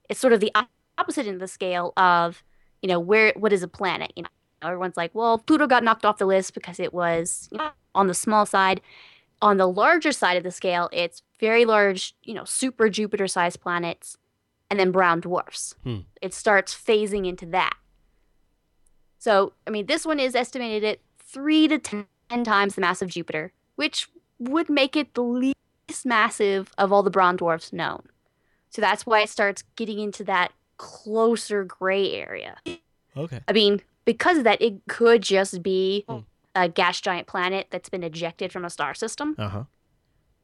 it's 0.09 0.19
sort 0.19 0.33
of 0.33 0.39
the 0.39 0.51
opposite 0.97 1.25
end 1.25 1.35
of 1.35 1.39
the 1.39 1.47
scale 1.47 1.93
of, 1.97 2.43
you 2.81 2.89
know, 2.89 2.99
where 2.99 3.33
what 3.35 3.53
is 3.53 3.63
a 3.63 3.67
planet? 3.67 4.11
You 4.15 4.23
know, 4.23 4.29
everyone's 4.61 4.97
like, 4.97 5.13
well, 5.13 5.37
Pluto 5.37 5.67
got 5.67 5.83
knocked 5.83 6.05
off 6.05 6.17
the 6.17 6.25
list 6.25 6.53
because 6.53 6.79
it 6.79 6.93
was 6.93 7.49
you 7.51 7.57
know, 7.57 7.71
on 7.95 8.07
the 8.07 8.13
small 8.13 8.45
side. 8.45 8.81
On 9.41 9.57
the 9.57 9.67
larger 9.67 10.13
side 10.13 10.37
of 10.37 10.43
the 10.43 10.51
scale, 10.51 10.89
it's 10.93 11.21
very 11.39 11.65
large, 11.65 12.15
you 12.23 12.33
know, 12.33 12.45
super 12.45 12.89
Jupiter 12.89 13.27
sized 13.27 13.59
planets 13.59 14.17
and 14.69 14.79
then 14.79 14.91
brown 14.91 15.19
dwarfs. 15.19 15.75
Hmm. 15.83 15.99
It 16.21 16.33
starts 16.33 16.73
phasing 16.73 17.27
into 17.27 17.45
that. 17.47 17.75
So, 19.19 19.53
I 19.67 19.69
mean, 19.69 19.85
this 19.85 20.05
one 20.05 20.19
is 20.19 20.35
estimated 20.35 20.83
at 20.83 20.99
three 21.17 21.67
to 21.67 21.77
10 21.77 22.05
times 22.43 22.75
the 22.75 22.81
mass 22.81 23.01
of 23.01 23.09
Jupiter, 23.09 23.53
which 23.75 24.09
would 24.39 24.69
make 24.69 24.95
it 24.95 25.13
the 25.13 25.21
least 25.21 25.55
massive 26.05 26.71
of 26.77 26.91
all 26.91 27.03
the 27.03 27.09
brown 27.09 27.35
dwarfs 27.35 27.71
known. 27.71 28.03
So 28.69 28.81
that's 28.81 29.05
why 29.05 29.21
it 29.21 29.29
starts 29.29 29.63
getting 29.75 29.99
into 29.99 30.23
that 30.23 30.51
closer 30.77 31.63
gray 31.63 32.11
area. 32.13 32.57
Okay. 33.15 33.39
I 33.47 33.51
mean, 33.53 33.81
because 34.05 34.37
of 34.37 34.43
that, 34.43 34.61
it 34.61 34.81
could 34.87 35.21
just 35.21 35.61
be 35.63 36.05
Hmm. 36.07 36.19
a 36.55 36.67
gas 36.69 36.99
giant 37.01 37.27
planet 37.27 37.67
that's 37.69 37.89
been 37.89 38.03
ejected 38.03 38.51
from 38.51 38.65
a 38.65 38.69
star 38.69 38.93
system. 38.93 39.35
Uh 39.37 39.47
huh. 39.49 39.63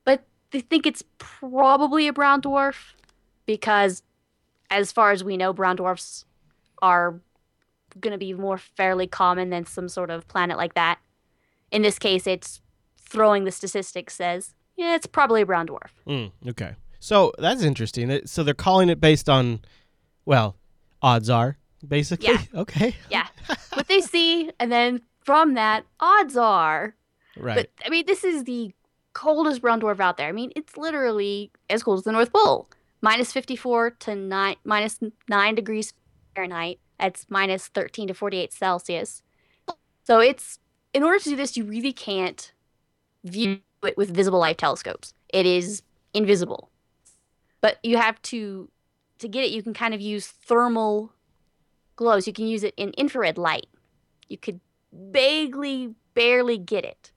But 0.06 0.26
they 0.52 0.62
think 0.62 0.86
it's 0.86 1.04
probably 1.18 2.08
a 2.08 2.14
brown 2.14 2.42
dwarf 2.42 2.94
because, 3.46 4.04
as 4.70 4.92
far 4.92 5.12
as 5.12 5.24
we 5.24 5.36
know, 5.38 5.52
brown 5.54 5.76
dwarfs 5.76 6.26
are 6.82 7.20
going 8.00 8.12
to 8.12 8.18
be 8.18 8.34
more 8.34 8.58
fairly 8.58 9.08
common 9.08 9.50
than 9.50 9.66
some 9.66 9.90
sort 9.90 10.10
of 10.12 10.28
planet 10.28 10.58
like 10.58 10.76
that. 10.76 11.00
In 11.72 11.82
this 11.82 12.00
case, 12.00 12.26
it's 12.28 12.62
throwing 12.98 13.44
the 13.46 13.52
statistics 13.52 14.14
says, 14.16 14.54
yeah, 14.76 14.96
it's 14.96 15.08
probably 15.08 15.42
a 15.42 15.46
brown 15.46 15.68
dwarf. 15.68 15.90
Mm, 16.08 16.32
okay. 16.50 16.76
So 17.00 17.34
that's 17.40 17.64
interesting. 17.64 18.22
So 18.26 18.44
they're 18.44 18.54
calling 18.54 18.90
it 18.90 19.02
based 19.02 19.28
on, 19.30 19.62
well, 20.30 20.56
odds 21.02 21.30
are 21.30 21.58
basically. 21.86 22.28
Yeah. 22.28 22.42
Okay. 22.54 22.96
Yeah. 23.10 23.28
what 23.74 23.88
they 23.88 24.02
see, 24.02 24.52
and 24.60 24.72
then 24.72 25.02
from 25.24 25.56
that, 25.56 25.86
odds 26.00 26.38
are 26.38 26.96
Right. 27.40 27.56
But 27.56 27.70
I 27.86 27.90
mean, 27.90 28.06
this 28.06 28.24
is 28.24 28.44
the 28.44 28.74
coldest 29.14 29.62
brown 29.62 29.82
dwarf 29.82 30.00
out 30.00 30.18
there. 30.18 30.28
I 30.28 30.32
mean, 30.32 30.52
it's 30.56 30.78
literally 30.78 31.52
as 31.70 31.84
cold 31.84 32.00
as 32.00 32.04
the 32.04 32.12
North 32.12 32.34
Pole, 32.34 32.68
minus 33.02 33.32
54 33.32 33.92
to 33.92 34.16
nine, 34.16 34.58
minus 34.64 35.00
nine 35.30 35.56
degrees 35.56 35.94
Fahrenheit. 36.36 36.80
That's 37.00 37.26
minus 37.30 37.68
13 37.68 38.10
to 38.10 38.14
48 38.14 38.52
Celsius. 38.52 39.24
So 40.04 40.20
it's 40.20 40.60
in 40.94 41.04
order 41.04 41.20
to 41.20 41.30
do 41.30 41.36
this, 41.36 41.56
you 41.56 41.64
really 41.64 41.94
can't 41.94 42.52
view 43.24 43.60
it 43.84 43.96
with 43.96 44.14
visible 44.14 44.40
light 44.40 44.58
telescopes. 44.58 45.14
It 45.30 45.46
is 45.46 45.82
invisible. 46.14 46.70
But 47.62 47.78
you 47.84 47.98
have 47.98 48.22
to 48.24 48.70
to 49.20 49.28
get 49.28 49.44
it. 49.44 49.52
You 49.52 49.64
can 49.64 49.74
kind 49.74 49.94
of 49.94 50.02
use 50.02 50.28
thermal 50.28 51.14
glows. 51.96 52.28
You 52.28 52.34
can 52.34 52.48
use 52.48 52.64
it 52.64 52.74
in 52.78 52.92
infrared 52.92 53.38
light. 53.38 53.68
You 54.28 54.38
could 54.38 54.60
vaguely, 54.92 55.94
barely 56.14 56.58
get 56.58 56.86
it. 56.86 57.12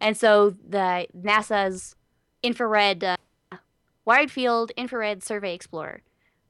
And 0.00 0.16
so 0.16 0.50
the 0.50 1.06
NASA's 1.16 1.94
infrared, 2.42 3.04
uh, 3.04 3.16
wide 4.04 4.30
field 4.30 4.72
infrared 4.76 5.22
survey 5.22 5.54
explorer, 5.54 6.02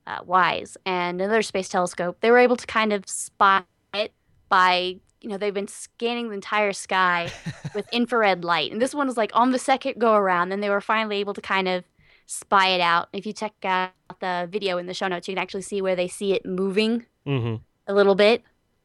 uh, 0.06 0.20
WISE, 0.24 0.76
and 0.86 1.20
another 1.20 1.42
space 1.42 1.68
telescope, 1.68 2.18
they 2.20 2.30
were 2.30 2.38
able 2.38 2.56
to 2.56 2.66
kind 2.66 2.92
of 2.92 3.06
spot 3.08 3.66
it 3.92 4.12
by, 4.48 4.96
you 5.20 5.28
know, 5.28 5.36
they've 5.36 5.52
been 5.52 5.68
scanning 5.68 6.28
the 6.28 6.34
entire 6.34 6.72
sky 6.72 7.30
with 7.74 7.86
infrared 7.92 8.42
light. 8.42 8.72
And 8.72 8.80
this 8.80 8.94
one 8.94 9.06
was 9.06 9.18
like 9.18 9.30
on 9.34 9.52
the 9.52 9.58
second 9.58 9.98
go 9.98 10.14
around, 10.14 10.52
and 10.52 10.62
they 10.62 10.70
were 10.70 10.80
finally 10.80 11.18
able 11.18 11.34
to 11.34 11.42
kind 11.42 11.68
of 11.68 11.84
spy 12.26 12.68
it 12.68 12.80
out. 12.80 13.08
If 13.12 13.26
you 13.26 13.32
check 13.32 13.52
out 13.64 13.92
the 14.20 14.48
video 14.50 14.78
in 14.78 14.86
the 14.86 14.94
show 14.94 15.08
notes, 15.08 15.28
you 15.28 15.34
can 15.34 15.42
actually 15.42 15.62
see 15.62 15.82
where 15.82 15.96
they 15.96 16.08
see 16.08 16.32
it 16.32 16.44
moving 16.46 17.06
mm-hmm. 17.26 17.56
a 17.86 17.94
little 17.94 18.14
bit. 18.14 18.42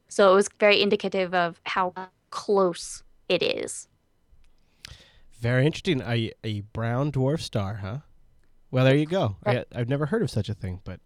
So 0.08 0.32
it 0.32 0.34
was 0.34 0.48
very 0.58 0.80
indicative 0.80 1.34
of 1.34 1.60
how 1.64 1.92
close 2.30 3.02
it 3.28 3.42
is. 3.42 3.88
Very 5.40 5.66
interesting. 5.66 6.00
A 6.00 6.32
a 6.42 6.62
brown 6.72 7.12
dwarf 7.12 7.40
star, 7.40 7.74
huh? 7.74 7.98
Well, 8.70 8.84
there 8.84 8.96
you 8.96 9.06
go. 9.06 9.36
I, 9.44 9.54
Right. 9.54 9.66
I've 9.74 9.88
never 9.88 10.06
heard 10.06 10.22
of 10.22 10.30
such 10.30 10.48
a 10.48 10.54
thing, 10.54 10.80
but 10.84 11.00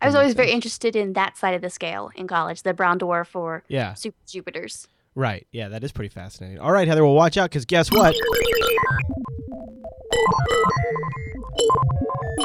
I 0.00 0.06
was 0.06 0.14
always 0.14 0.30
makes 0.30 0.36
very 0.36 0.50
interested 0.50 0.96
in 0.96 1.12
that 1.14 1.36
side 1.36 1.54
of 1.54 1.62
the 1.62 1.70
scale 1.70 2.10
in 2.14 2.26
college, 2.26 2.62
the 2.62 2.74
brown 2.74 2.98
dwarf 2.98 3.34
or 3.34 3.64
yeah, 3.68 3.94
super 3.94 4.18
Jupiters. 4.26 4.86
right. 5.14 5.46
Yeah, 5.52 5.68
that 5.68 5.84
is 5.84 5.92
pretty 5.92 6.08
fascinating. 6.08 6.58
All 6.58 6.72
right, 6.72 6.88
Heather. 6.88 7.04
Well, 7.04 7.14
watch 7.14 7.36
out 7.36 7.50
because 7.50 7.64
guess 7.64 7.90
what? 7.90 8.14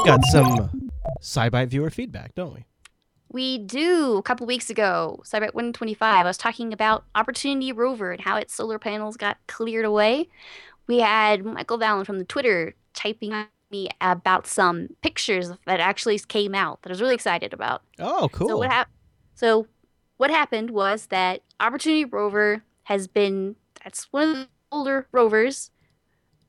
Got 0.09 0.25
some 0.25 0.89
SciByte 1.21 1.67
viewer 1.67 1.91
feedback, 1.91 2.33
don't 2.33 2.51
we? 2.51 2.65
We 3.31 3.59
do. 3.59 4.17
A 4.17 4.23
couple 4.23 4.47
weeks 4.47 4.71
ago, 4.71 5.21
SciByte 5.23 5.53
125, 5.53 6.25
I 6.25 6.27
was 6.27 6.35
talking 6.35 6.73
about 6.73 7.03
Opportunity 7.13 7.71
Rover 7.71 8.11
and 8.11 8.19
how 8.19 8.35
its 8.37 8.55
solar 8.55 8.79
panels 8.79 9.17
got 9.17 9.37
cleared 9.45 9.85
away. 9.85 10.27
We 10.87 11.01
had 11.01 11.45
Michael 11.45 11.77
Vallon 11.77 12.05
from 12.05 12.17
the 12.17 12.25
Twitter 12.25 12.73
typing 12.95 13.45
me 13.69 13.89
about 14.01 14.47
some 14.47 14.87
pictures 15.03 15.51
that 15.67 15.79
actually 15.79 16.17
came 16.17 16.55
out 16.55 16.81
that 16.81 16.89
I 16.89 16.93
was 16.93 17.01
really 17.01 17.13
excited 17.13 17.53
about. 17.53 17.83
Oh, 17.99 18.29
cool. 18.31 18.47
So 18.47 18.57
what 18.57 18.71
happened? 18.71 18.95
So 19.35 19.67
what 20.17 20.31
happened 20.31 20.71
was 20.71 21.05
that 21.07 21.43
Opportunity 21.59 22.05
rover 22.05 22.63
has 22.85 23.07
been 23.07 23.57
that's 23.83 24.11
one 24.11 24.29
of 24.29 24.35
the 24.37 24.47
older 24.71 25.07
rovers, 25.11 25.69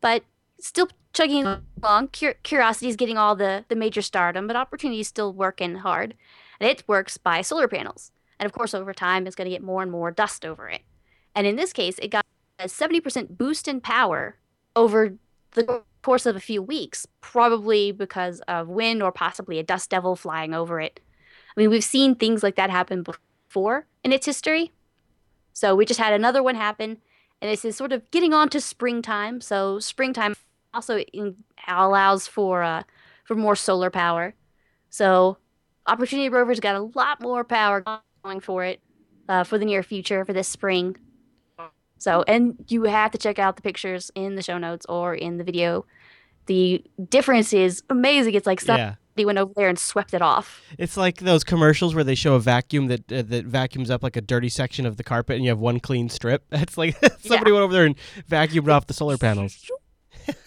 but 0.00 0.22
still 0.58 0.88
chugging 1.12 1.46
along. 1.82 2.08
Cur- 2.08 2.36
Curiosity 2.42 2.88
is 2.88 2.96
getting 2.96 3.18
all 3.18 3.36
the 3.36 3.64
the 3.68 3.76
major 3.76 4.02
stardom, 4.02 4.46
but 4.46 4.56
Opportunity 4.56 5.00
is 5.00 5.08
still 5.08 5.32
working 5.32 5.76
hard, 5.76 6.14
and 6.60 6.70
it 6.70 6.84
works 6.86 7.16
by 7.18 7.42
solar 7.42 7.68
panels. 7.68 8.12
And 8.38 8.46
of 8.46 8.52
course, 8.52 8.74
over 8.74 8.94
time, 8.94 9.26
it's 9.26 9.36
going 9.36 9.46
to 9.46 9.54
get 9.54 9.62
more 9.62 9.82
and 9.82 9.92
more 9.92 10.10
dust 10.10 10.46
over 10.46 10.68
it. 10.68 10.82
And 11.34 11.46
in 11.46 11.56
this 11.56 11.72
case, 11.72 11.98
it 11.98 12.08
got 12.08 12.24
a 12.58 12.64
70% 12.64 13.36
boost 13.36 13.68
in 13.68 13.80
power 13.80 14.36
over 14.74 15.14
the 15.52 15.82
course 16.02 16.26
of 16.26 16.36
a 16.36 16.40
few 16.40 16.62
weeks, 16.62 17.06
probably 17.20 17.92
because 17.92 18.40
of 18.48 18.68
wind 18.68 19.02
or 19.02 19.12
possibly 19.12 19.58
a 19.58 19.62
dust 19.62 19.90
devil 19.90 20.16
flying 20.16 20.54
over 20.54 20.80
it. 20.80 21.00
I 21.56 21.60
mean, 21.60 21.70
we've 21.70 21.84
seen 21.84 22.14
things 22.14 22.42
like 22.42 22.56
that 22.56 22.70
happen 22.70 23.02
before 23.02 23.86
in 24.02 24.12
its 24.12 24.26
history. 24.26 24.72
So 25.52 25.74
we 25.74 25.84
just 25.84 26.00
had 26.00 26.14
another 26.14 26.42
one 26.42 26.54
happen, 26.54 26.98
and 27.42 27.50
this 27.50 27.64
is 27.64 27.76
sort 27.76 27.92
of 27.92 28.10
getting 28.10 28.32
on 28.32 28.48
to 28.50 28.60
springtime. 28.60 29.40
So 29.40 29.78
springtime 29.78 30.34
also 30.74 30.98
in, 30.98 31.36
allows 31.68 32.26
for 32.26 32.62
uh, 32.62 32.82
for 33.24 33.34
more 33.34 33.56
solar 33.56 33.90
power. 33.90 34.34
So 34.88 35.38
Opportunity 35.86 36.28
Rover's 36.28 36.60
got 36.60 36.76
a 36.76 36.90
lot 36.94 37.20
more 37.20 37.44
power 37.44 37.82
going 38.24 38.40
for 38.40 38.64
it 38.64 38.80
uh, 39.28 39.44
for 39.44 39.58
the 39.58 39.64
near 39.64 39.82
future 39.82 40.24
for 40.24 40.32
this 40.32 40.48
spring. 40.48 40.96
So, 41.98 42.24
and 42.26 42.64
you 42.68 42.84
have 42.84 43.10
to 43.10 43.18
check 43.18 43.38
out 43.38 43.56
the 43.56 43.62
pictures 43.62 44.10
in 44.14 44.34
the 44.34 44.42
show 44.42 44.56
notes 44.56 44.86
or 44.88 45.14
in 45.14 45.36
the 45.36 45.44
video. 45.44 45.84
The 46.46 46.82
difference 47.08 47.52
is 47.52 47.82
amazing. 47.90 48.34
It's 48.34 48.46
like 48.46 48.60
somebody 48.60 48.96
yeah. 49.16 49.24
went 49.24 49.38
over 49.38 49.52
there 49.54 49.68
and 49.68 49.78
swept 49.78 50.14
it 50.14 50.22
off. 50.22 50.62
It's 50.78 50.96
like 50.96 51.18
those 51.18 51.44
commercials 51.44 51.94
where 51.94 52.02
they 52.02 52.14
show 52.14 52.34
a 52.36 52.40
vacuum 52.40 52.86
that 52.86 53.12
uh, 53.12 53.22
that 53.22 53.44
vacuums 53.44 53.90
up 53.90 54.02
like 54.02 54.16
a 54.16 54.22
dirty 54.22 54.48
section 54.48 54.86
of 54.86 54.96
the 54.96 55.04
carpet, 55.04 55.36
and 55.36 55.44
you 55.44 55.50
have 55.50 55.58
one 55.58 55.78
clean 55.78 56.08
strip. 56.08 56.42
It's 56.52 56.78
like 56.78 56.96
somebody 57.20 57.50
Yeah. 57.50 57.56
went 57.56 57.64
over 57.64 57.72
there 57.72 57.84
and 57.84 57.96
vacuumed 58.28 58.72
off 58.72 58.86
the 58.86 58.94
solar 58.94 59.18
panels. 59.18 59.70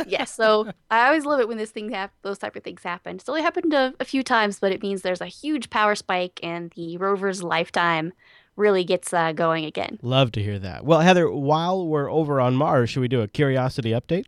yes, 0.08 0.34
so 0.34 0.72
I 0.92 1.08
always 1.08 1.26
love 1.26 1.40
it 1.40 1.48
when 1.48 1.58
this 1.58 1.72
thing 1.72 1.92
hap- 1.92 2.14
those 2.22 2.38
type 2.38 2.56
of 2.56 2.64
things 2.64 2.84
happen. 2.84 3.16
It's 3.18 3.30
only 3.30 3.42
happened 3.42 3.74
a, 3.74 3.94
a 4.00 4.06
few 4.06 4.24
times, 4.24 4.60
but 4.60 4.72
it 4.72 4.82
means 4.82 5.02
there's 5.02 5.22
a 5.22 5.26
huge 5.28 5.70
power 5.70 5.96
spike 5.96 6.40
and 6.44 6.72
the 6.76 6.98
rover's 6.98 7.44
lifetime 7.44 8.14
really 8.56 8.84
gets 8.84 9.12
uh, 9.14 9.32
going 9.32 9.66
again. 9.66 9.98
Love 10.02 10.32
to 10.34 10.42
hear 10.44 10.60
that. 10.60 10.86
Well, 10.86 11.00
Heather, 11.02 11.30
while 11.32 11.88
we're 11.88 12.12
over 12.12 12.40
on 12.40 12.56
Mars, 12.56 12.90
should 12.92 13.00
we 13.02 13.08
do 13.08 13.22
a 13.22 13.28
curiosity 13.28 13.92
update? 13.92 14.26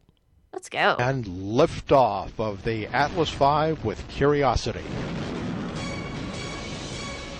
Let's 0.53 0.69
go. 0.69 0.95
and 0.99 1.25
liftoff 1.25 2.31
of 2.39 2.63
the 2.63 2.87
Atlas 2.87 3.29
V 3.29 3.73
with 3.85 4.01
Curiosity. 4.07 4.79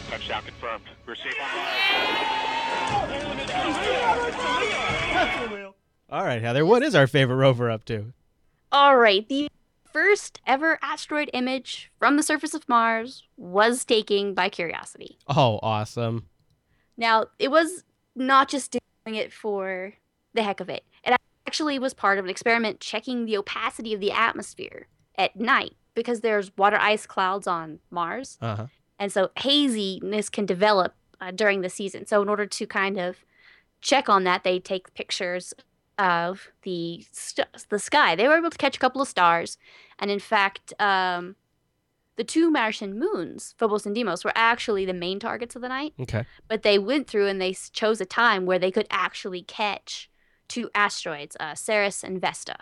Touchdown 0.10 0.44
confirmed. 0.44 0.84
We're 1.08 1.16
safe 1.16 1.34
on 1.42 1.48
Mars. 5.56 5.65
All 6.10 6.24
right, 6.24 6.42
Heather, 6.42 6.66
what 6.66 6.84
is 6.84 6.94
our 6.94 7.08
favorite 7.08 7.38
rover 7.38 7.70
up 7.70 7.86
to? 7.86 8.14
All 8.72 8.98
right, 8.98 9.28
the 9.28 9.50
first 9.92 10.40
ever 10.46 10.78
asteroid 10.82 11.30
image 11.34 11.92
from 11.98 12.18
the 12.18 12.24
surface 12.24 12.54
of 12.54 12.68
Mars 12.70 13.24
was 13.38 13.84
taken 13.86 14.34
by 14.34 14.50
Curiosity. 14.50 15.18
Oh, 15.28 15.60
awesome. 15.64 16.28
Now, 16.98 17.28
it 17.40 17.50
was 17.50 17.84
not 18.16 18.50
just 18.50 18.76
doing 19.06 19.16
it 19.16 19.34
for 19.34 19.94
the 20.34 20.44
heck 20.44 20.60
of 20.60 20.70
it. 20.70 20.84
It 21.04 21.16
actually 21.48 21.80
was 21.80 21.94
part 21.94 22.20
of 22.20 22.26
an 22.26 22.30
experiment 22.30 22.80
checking 22.80 23.26
the 23.26 23.38
opacity 23.38 23.94
of 23.94 24.00
the 24.00 24.12
atmosphere 24.12 24.88
at 25.18 25.36
night 25.36 25.76
because 25.96 26.22
there's 26.22 26.56
water 26.58 26.78
ice 26.78 27.06
clouds 27.06 27.48
on 27.48 27.80
Mars. 27.90 28.38
Uh 28.42 28.56
huh. 28.56 28.68
And 29.00 29.12
so 29.12 29.32
haziness 29.40 30.30
can 30.30 30.46
develop 30.46 30.94
uh, 31.20 31.32
during 31.32 31.62
the 31.62 31.70
season. 31.70 32.06
So 32.06 32.22
in 32.22 32.30
order 32.30 32.46
to 32.46 32.68
kind 32.68 32.98
of 32.98 33.26
check 33.82 34.08
on 34.08 34.24
that, 34.26 34.44
they 34.44 34.60
take 34.60 34.94
pictures 34.94 35.54
of 35.98 36.50
the 36.64 37.06
st- 37.12 37.48
the 37.70 37.80
sky. 37.80 38.16
They 38.16 38.28
were 38.28 38.38
able 38.38 38.50
to 38.50 38.58
catch 38.58 38.76
a 38.76 38.80
couple 38.80 39.02
of 39.02 39.08
stars, 39.08 39.58
and 40.00 40.12
in 40.12 40.20
fact, 40.20 40.74
um, 40.80 41.36
the 42.16 42.24
two 42.24 42.50
Martian 42.50 42.98
moons, 42.98 43.56
Phobos 43.58 43.86
and 43.86 43.94
Deimos, 43.94 44.24
were 44.24 44.32
actually 44.36 44.86
the 44.86 44.94
main 44.94 45.20
targets 45.20 45.56
of 45.56 45.62
the 45.62 45.70
night. 45.70 45.94
Okay. 46.00 46.26
But 46.48 46.64
they 46.64 46.80
went 46.80 47.08
through 47.08 47.28
and 47.28 47.42
they 47.42 47.54
chose 47.54 48.00
a 48.00 48.06
time 48.06 48.46
where 48.46 48.60
they 48.60 48.72
could 48.72 48.88
actually 48.90 49.42
catch 49.42 50.10
two 50.48 50.70
asteroids, 50.74 51.36
uh, 51.40 51.56
Ceres 51.56 52.04
and 52.04 52.22
Vesta, 52.22 52.56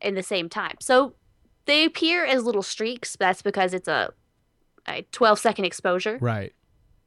in 0.00 0.14
the 0.14 0.22
same 0.22 0.48
time. 0.48 0.76
So 0.80 1.14
they 1.64 1.84
appear 1.84 2.24
as 2.24 2.44
little 2.44 2.62
streaks. 2.62 3.16
That's 3.16 3.42
because 3.42 3.72
it's 3.72 3.88
a 3.88 4.12
a 4.88 5.02
12 5.12 5.38
second 5.38 5.64
exposure. 5.64 6.18
Right. 6.20 6.52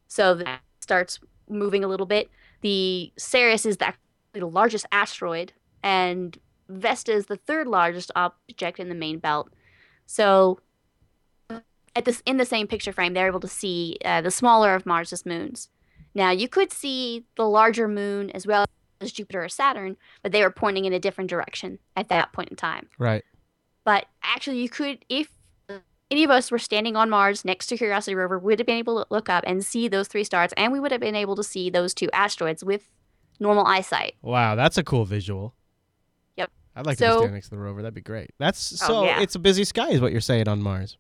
So 0.08 0.34
that 0.36 0.62
starts 0.82 1.20
moving 1.48 1.84
a 1.84 1.88
little 1.88 2.06
bit. 2.06 2.30
The 2.62 3.14
Ceres 3.18 3.66
is 3.66 3.78
actually 3.80 4.04
the 4.34 4.46
largest 4.46 4.86
asteroid, 4.92 5.54
and 5.84 6.38
Vesta 6.68 7.12
is 7.12 7.26
the 7.26 7.38
third 7.38 7.68
largest 7.68 8.12
object 8.16 8.80
in 8.80 8.90
the 8.90 8.96
main 8.96 9.20
belt. 9.20 9.50
So 10.06 10.60
at 11.96 12.06
this 12.06 12.22
in 12.26 12.38
the 12.38 12.46
same 12.46 12.68
picture 12.68 12.94
frame, 12.94 13.14
they're 13.14 13.28
able 13.28 13.40
to 13.40 13.48
see 13.48 13.98
uh, 14.06 14.22
the 14.22 14.32
smaller 14.32 14.76
of 14.76 14.86
Mars's 14.86 15.26
moons. 15.26 15.70
Now 16.14 16.32
you 16.32 16.48
could 16.48 16.72
see 16.72 17.26
the 17.36 17.48
larger 17.48 17.88
moon 17.88 18.30
as 18.32 18.46
well 18.46 18.66
as 19.02 19.12
Jupiter 19.12 19.44
or 19.44 19.50
Saturn, 19.50 19.98
but 20.22 20.32
they 20.32 20.42
were 20.42 20.52
pointing 20.52 20.86
in 20.86 20.94
a 20.94 21.00
different 21.00 21.30
direction 21.30 21.80
at 21.96 22.10
that 22.10 22.34
point 22.34 22.50
in 22.50 22.56
time. 22.56 22.90
Right. 22.98 23.24
But 23.86 24.06
actually, 24.22 24.60
you 24.62 24.70
could, 24.70 25.04
if 25.10 25.30
any 26.12 26.24
of 26.24 26.32
us 26.32 26.52
were 26.52 26.60
standing 26.60 26.96
on 26.96 27.10
Mars 27.10 27.46
next 27.46 27.68
to 27.68 27.78
Curiosity 27.78 28.16
rover, 28.16 28.38
would 28.38 28.60
have 28.60 28.66
been 28.66 28.78
able 28.78 29.04
to 29.04 29.08
look 29.10 29.30
up 29.30 29.44
and 29.48 29.66
see 29.66 29.88
those 29.88 30.08
three 30.08 30.24
stars, 30.24 30.52
and 30.58 30.72
we 30.74 30.80
would 30.80 30.92
have 30.92 31.02
been 31.02 31.16
able 31.16 31.36
to 31.36 31.44
see 31.44 31.70
those 31.70 31.94
two 31.94 32.10
asteroids 32.12 32.64
with 32.64 32.90
normal 33.40 33.66
eyesight. 33.66 34.16
Wow, 34.22 34.56
that's 34.56 34.78
a 34.78 34.84
cool 34.84 35.06
visual. 35.06 35.56
Yep. 36.38 36.52
I'd 36.76 36.86
like 36.86 36.98
to 37.00 37.06
So- 37.08 37.18
stand 37.20 37.34
next 37.34 37.48
to 37.50 37.56
the 37.56 37.62
rover. 37.62 37.82
That'd 37.82 37.94
be 37.94 38.02
great. 38.02 38.32
That's 38.38 38.82
Oh, 38.84 38.88
so. 38.88 39.04
yeah. 39.06 39.22
It's 39.22 39.36
a 39.36 39.40
busy 39.40 39.64
sky, 39.64 39.90
is 39.90 40.02
what 40.02 40.12
you're 40.12 40.22
saying 40.22 40.48
on 40.48 40.62
Mars. 40.62 40.98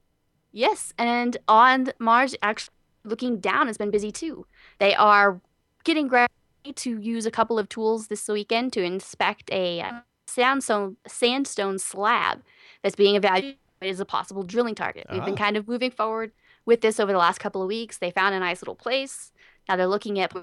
Yes, 0.52 0.94
and 0.98 1.38
on 1.48 1.92
Mars, 2.00 2.36
actually 2.42 2.74
looking 3.04 3.40
down 3.40 3.68
has 3.68 3.78
been 3.78 3.92
busy 3.92 4.12
too. 4.12 4.46
They 4.80 4.96
are 4.96 5.40
getting 5.84 6.08
ready 6.10 6.28
to 6.76 7.00
use 7.00 7.26
a 7.26 7.32
couple 7.32 7.58
of 7.60 7.70
tools 7.70 8.08
this 8.08 8.28
weekend 8.28 8.74
to 8.74 8.84
inspect 8.84 9.50
a 9.52 9.82
uh, 9.82 10.00
sandstone 10.28 10.98
sandstone 11.08 11.80
slab 11.80 12.42
that's 12.84 12.96
being 12.96 13.16
evaluated 13.16 13.58
as 13.82 14.00
a 14.00 14.06
possible 14.06 14.44
drilling 14.44 14.76
target. 14.76 15.06
We've 15.12 15.24
been 15.24 15.36
Ah. 15.36 15.38
kind 15.38 15.56
of 15.58 15.68
moving 15.68 15.92
forward 15.92 16.32
with 16.66 16.82
this 16.82 17.00
over 17.00 17.12
the 17.12 17.18
last 17.18 17.40
couple 17.40 17.62
of 17.62 17.68
weeks. 17.68 17.98
They 17.98 18.12
found 18.12 18.36
a 18.36 18.40
nice 18.40 18.62
little 18.62 18.76
place. 18.76 19.32
Now 19.70 19.76
they're 19.78 19.88
looking 19.88 20.20
at 20.20 20.34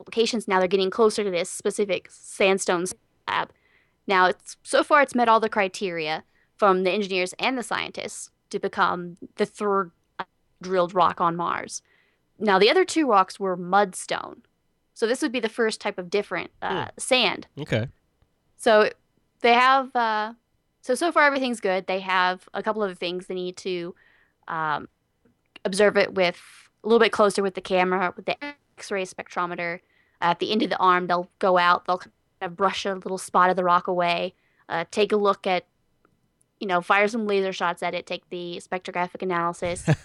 locations. 0.00 0.48
Now 0.48 0.58
they're 0.58 0.68
getting 0.68 0.90
closer 0.90 1.24
to 1.24 1.30
this 1.30 1.50
specific 1.50 2.08
sandstone 2.10 2.86
slab. 2.86 3.50
Now 4.06 4.26
it's 4.26 4.56
so 4.62 4.82
far 4.82 5.02
it's 5.02 5.14
met 5.14 5.28
all 5.28 5.40
the 5.40 5.48
criteria 5.48 6.24
from 6.56 6.84
the 6.84 6.90
engineers 6.90 7.34
and 7.38 7.56
the 7.56 7.62
scientists 7.62 8.30
to 8.50 8.58
become 8.58 9.16
the 9.36 9.46
third 9.46 9.90
drilled 10.62 10.94
rock 10.94 11.20
on 11.20 11.36
Mars. 11.36 11.82
Now 12.38 12.58
the 12.58 12.70
other 12.70 12.84
two 12.84 13.08
rocks 13.08 13.38
were 13.38 13.56
mudstone. 13.56 14.38
So 14.94 15.06
this 15.06 15.20
would 15.22 15.32
be 15.32 15.40
the 15.40 15.48
first 15.48 15.80
type 15.80 15.98
of 15.98 16.08
different 16.08 16.50
uh, 16.62 16.88
sand. 16.98 17.46
Okay. 17.58 17.88
So 18.56 18.90
they 19.40 19.52
have 19.52 19.94
uh, 19.94 20.32
so 20.80 20.94
so 20.94 21.12
far 21.12 21.26
everything's 21.26 21.60
good. 21.60 21.86
They 21.86 22.00
have 22.00 22.48
a 22.54 22.62
couple 22.62 22.82
of 22.82 22.98
things 22.98 23.26
they 23.26 23.34
need 23.34 23.56
to 23.58 23.94
um, 24.48 24.88
observe 25.64 25.96
it 25.96 26.14
with 26.14 26.40
a 26.82 26.88
little 26.88 27.00
bit 27.00 27.12
closer 27.12 27.42
with 27.42 27.54
the 27.54 27.60
camera 27.60 28.14
with 28.16 28.26
the 28.26 28.36
X-ray 28.78 29.04
spectrometer. 29.04 29.80
at 30.20 30.38
the 30.38 30.50
end 30.52 30.62
of 30.62 30.70
the 30.70 30.78
arm, 30.78 31.06
they'll 31.06 31.30
go 31.38 31.58
out. 31.58 31.84
They'll 31.86 31.98
kind 31.98 32.12
of 32.40 32.56
brush 32.56 32.84
a 32.86 32.94
little 32.94 33.18
spot 33.18 33.50
of 33.50 33.56
the 33.56 33.64
rock 33.64 33.86
away. 33.86 34.34
Uh, 34.68 34.84
take 34.90 35.12
a 35.12 35.16
look 35.16 35.46
at, 35.46 35.66
you 36.60 36.66
know, 36.66 36.80
fire 36.80 37.06
some 37.08 37.26
laser 37.26 37.52
shots 37.52 37.82
at 37.82 37.94
it. 37.94 38.06
Take 38.06 38.28
the 38.30 38.60
spectrographic 38.64 39.22
analysis. 39.22 39.88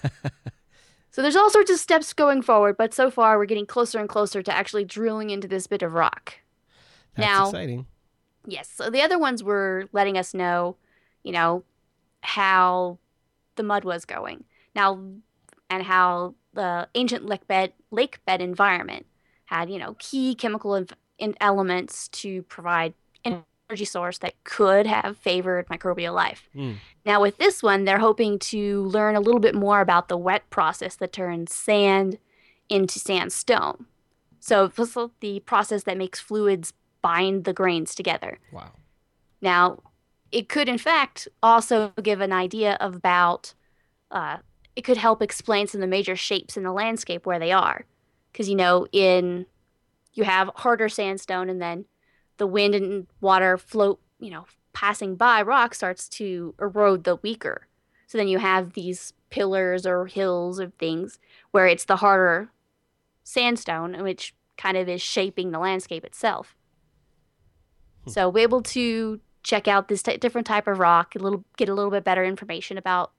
So 1.14 1.22
there's 1.22 1.36
all 1.36 1.50
sorts 1.50 1.70
of 1.70 1.78
steps 1.78 2.14
going 2.14 2.42
forward, 2.42 2.78
but 2.78 2.94
so 2.94 3.12
far 3.12 3.38
we're 3.38 3.44
getting 3.46 3.66
closer 3.66 4.00
and 4.00 4.08
closer 4.08 4.42
to 4.42 4.56
actually 4.56 4.86
drilling 4.86 5.30
into 5.30 5.46
this 5.46 5.68
bit 5.68 5.82
of 5.82 5.92
rock. 5.94 6.36
That's 7.18 7.28
Now- 7.28 7.46
exciting. 7.48 7.86
Yes. 8.48 8.70
So 8.74 8.90
the 8.90 9.02
other 9.02 9.20
ones 9.20 9.44
were 9.44 9.90
letting 9.92 10.18
us 10.18 10.34
know, 10.34 10.78
you 11.24 11.34
know, 11.34 11.66
how 12.22 12.98
the 13.58 13.64
mud 13.64 13.84
was 13.84 14.06
going 14.06 14.46
now, 14.74 15.04
and 15.70 15.84
how 15.84 16.36
the 16.54 16.88
ancient 16.96 17.26
lake 17.26 17.48
bed 17.48 17.74
lake 17.92 18.20
bed 18.26 18.42
environment 18.42 19.06
had 19.46 19.70
you 19.70 19.80
know 19.80 19.96
key 20.00 20.36
chemical 20.36 20.72
inv- 20.72 20.94
in 21.18 21.36
elements 21.40 22.08
to 22.10 22.42
provide 22.44 22.94
an 23.24 23.44
energy 23.70 23.86
source 23.86 24.18
that 24.18 24.44
could 24.44 24.86
have 24.88 25.18
favored 25.18 25.68
microbial 25.68 26.14
life. 26.14 26.50
Hmm. 26.54 26.74
Now 27.06 27.22
with 27.22 27.38
this 27.38 27.64
one, 27.64 27.86
they're 27.86 28.00
hoping 28.00 28.40
to 28.40 28.84
learn 28.84 29.16
a 29.16 29.22
little 29.22 29.40
bit 29.40 29.56
more 29.56 29.82
about 29.82 30.08
the 30.08 30.18
wet 30.18 30.50
process 30.50 30.96
that 30.98 31.14
turns 31.14 31.54
sand 31.54 32.18
into 32.70 33.00
sandstone. 33.00 33.86
So 34.40 34.68
this 34.68 34.98
is 34.98 35.10
the 35.20 35.40
process 35.42 35.84
that 35.84 35.98
makes 35.98 36.20
fluids 36.20 36.74
bind 37.02 37.44
the 37.44 37.54
grains 37.54 37.94
together. 37.94 38.40
Wow. 38.52 38.72
Now, 39.42 39.80
it 40.32 40.50
could, 40.50 40.70
in 40.70 40.78
fact, 40.78 41.28
also 41.44 41.94
give 42.02 42.22
an 42.22 42.34
idea 42.34 42.78
about. 42.80 43.54
Uh, 44.10 44.38
it 44.76 44.84
could 44.84 44.98
help 44.98 45.22
explain 45.22 45.68
some 45.68 45.80
of 45.80 45.84
the 45.84 45.88
major 45.88 46.16
shapes 46.16 46.58
in 46.58 46.64
the 46.64 46.72
landscape 46.72 47.26
where 47.26 47.40
they 47.40 47.52
are, 47.52 47.86
because 48.32 48.50
you 48.50 48.56
know, 48.56 48.88
in 48.92 49.46
you 50.14 50.24
have 50.24 50.50
harder 50.56 50.90
sandstone, 50.90 51.50
and 51.50 51.62
then 51.62 51.86
the 52.38 52.48
wind 52.48 52.76
and 52.76 53.08
water 53.20 53.58
float, 53.58 54.00
you 54.20 54.30
know, 54.30 54.46
passing 54.74 55.16
by 55.16 55.42
rock 55.42 55.74
starts 55.74 56.08
to 56.10 56.56
erode 56.60 57.04
the 57.04 57.18
weaker. 57.18 57.68
So 58.08 58.18
then 58.18 58.28
you 58.28 58.40
have 58.40 58.74
these 58.74 59.14
pillars 59.30 59.86
or 59.86 60.08
hills 60.08 60.60
or 60.60 60.72
things 60.78 61.20
where 61.52 61.68
it's 61.68 61.86
the 61.86 61.98
harder 61.98 62.52
sandstone, 63.24 64.04
which 64.04 64.36
kind 64.58 64.78
of 64.78 64.90
is 64.90 65.02
shaping 65.02 65.52
the 65.52 65.60
landscape 65.60 66.04
itself. 66.04 66.56
Hmm. 68.04 68.10
So 68.10 68.30
we're 68.30 68.44
able 68.44 68.62
to 68.64 69.22
check 69.44 69.68
out 69.68 69.88
this 69.88 70.04
t- 70.04 70.18
different 70.18 70.48
type 70.48 70.68
of 70.68 70.80
rock, 70.80 71.16
a 71.16 71.20
little 71.20 71.44
get 71.58 71.70
a 71.70 71.74
little 71.74 71.92
bit 71.92 72.04
better 72.04 72.24
information 72.24 72.78
about 72.78 73.12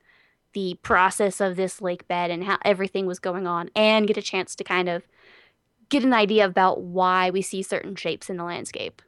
the 0.53 0.79
process 0.83 1.41
of 1.41 1.57
this 1.57 1.81
lake 1.81 2.07
bed 2.09 2.31
and 2.31 2.45
how 2.45 2.59
everything 2.65 3.07
was 3.07 3.19
going 3.19 3.47
on, 3.47 3.71
and 3.75 4.07
get 4.07 4.17
a 4.17 4.23
chance 4.23 4.55
to 4.57 4.65
kind 4.65 4.88
of 4.88 5.03
get 5.88 6.05
an 6.05 6.15
idea 6.15 6.45
about 6.45 6.83
why 6.83 7.31
we 7.31 7.43
see 7.43 7.62
certain 7.62 7.95
shapes 7.95 8.31
in 8.31 8.37
the 8.37 8.45
landscape. 8.45 9.03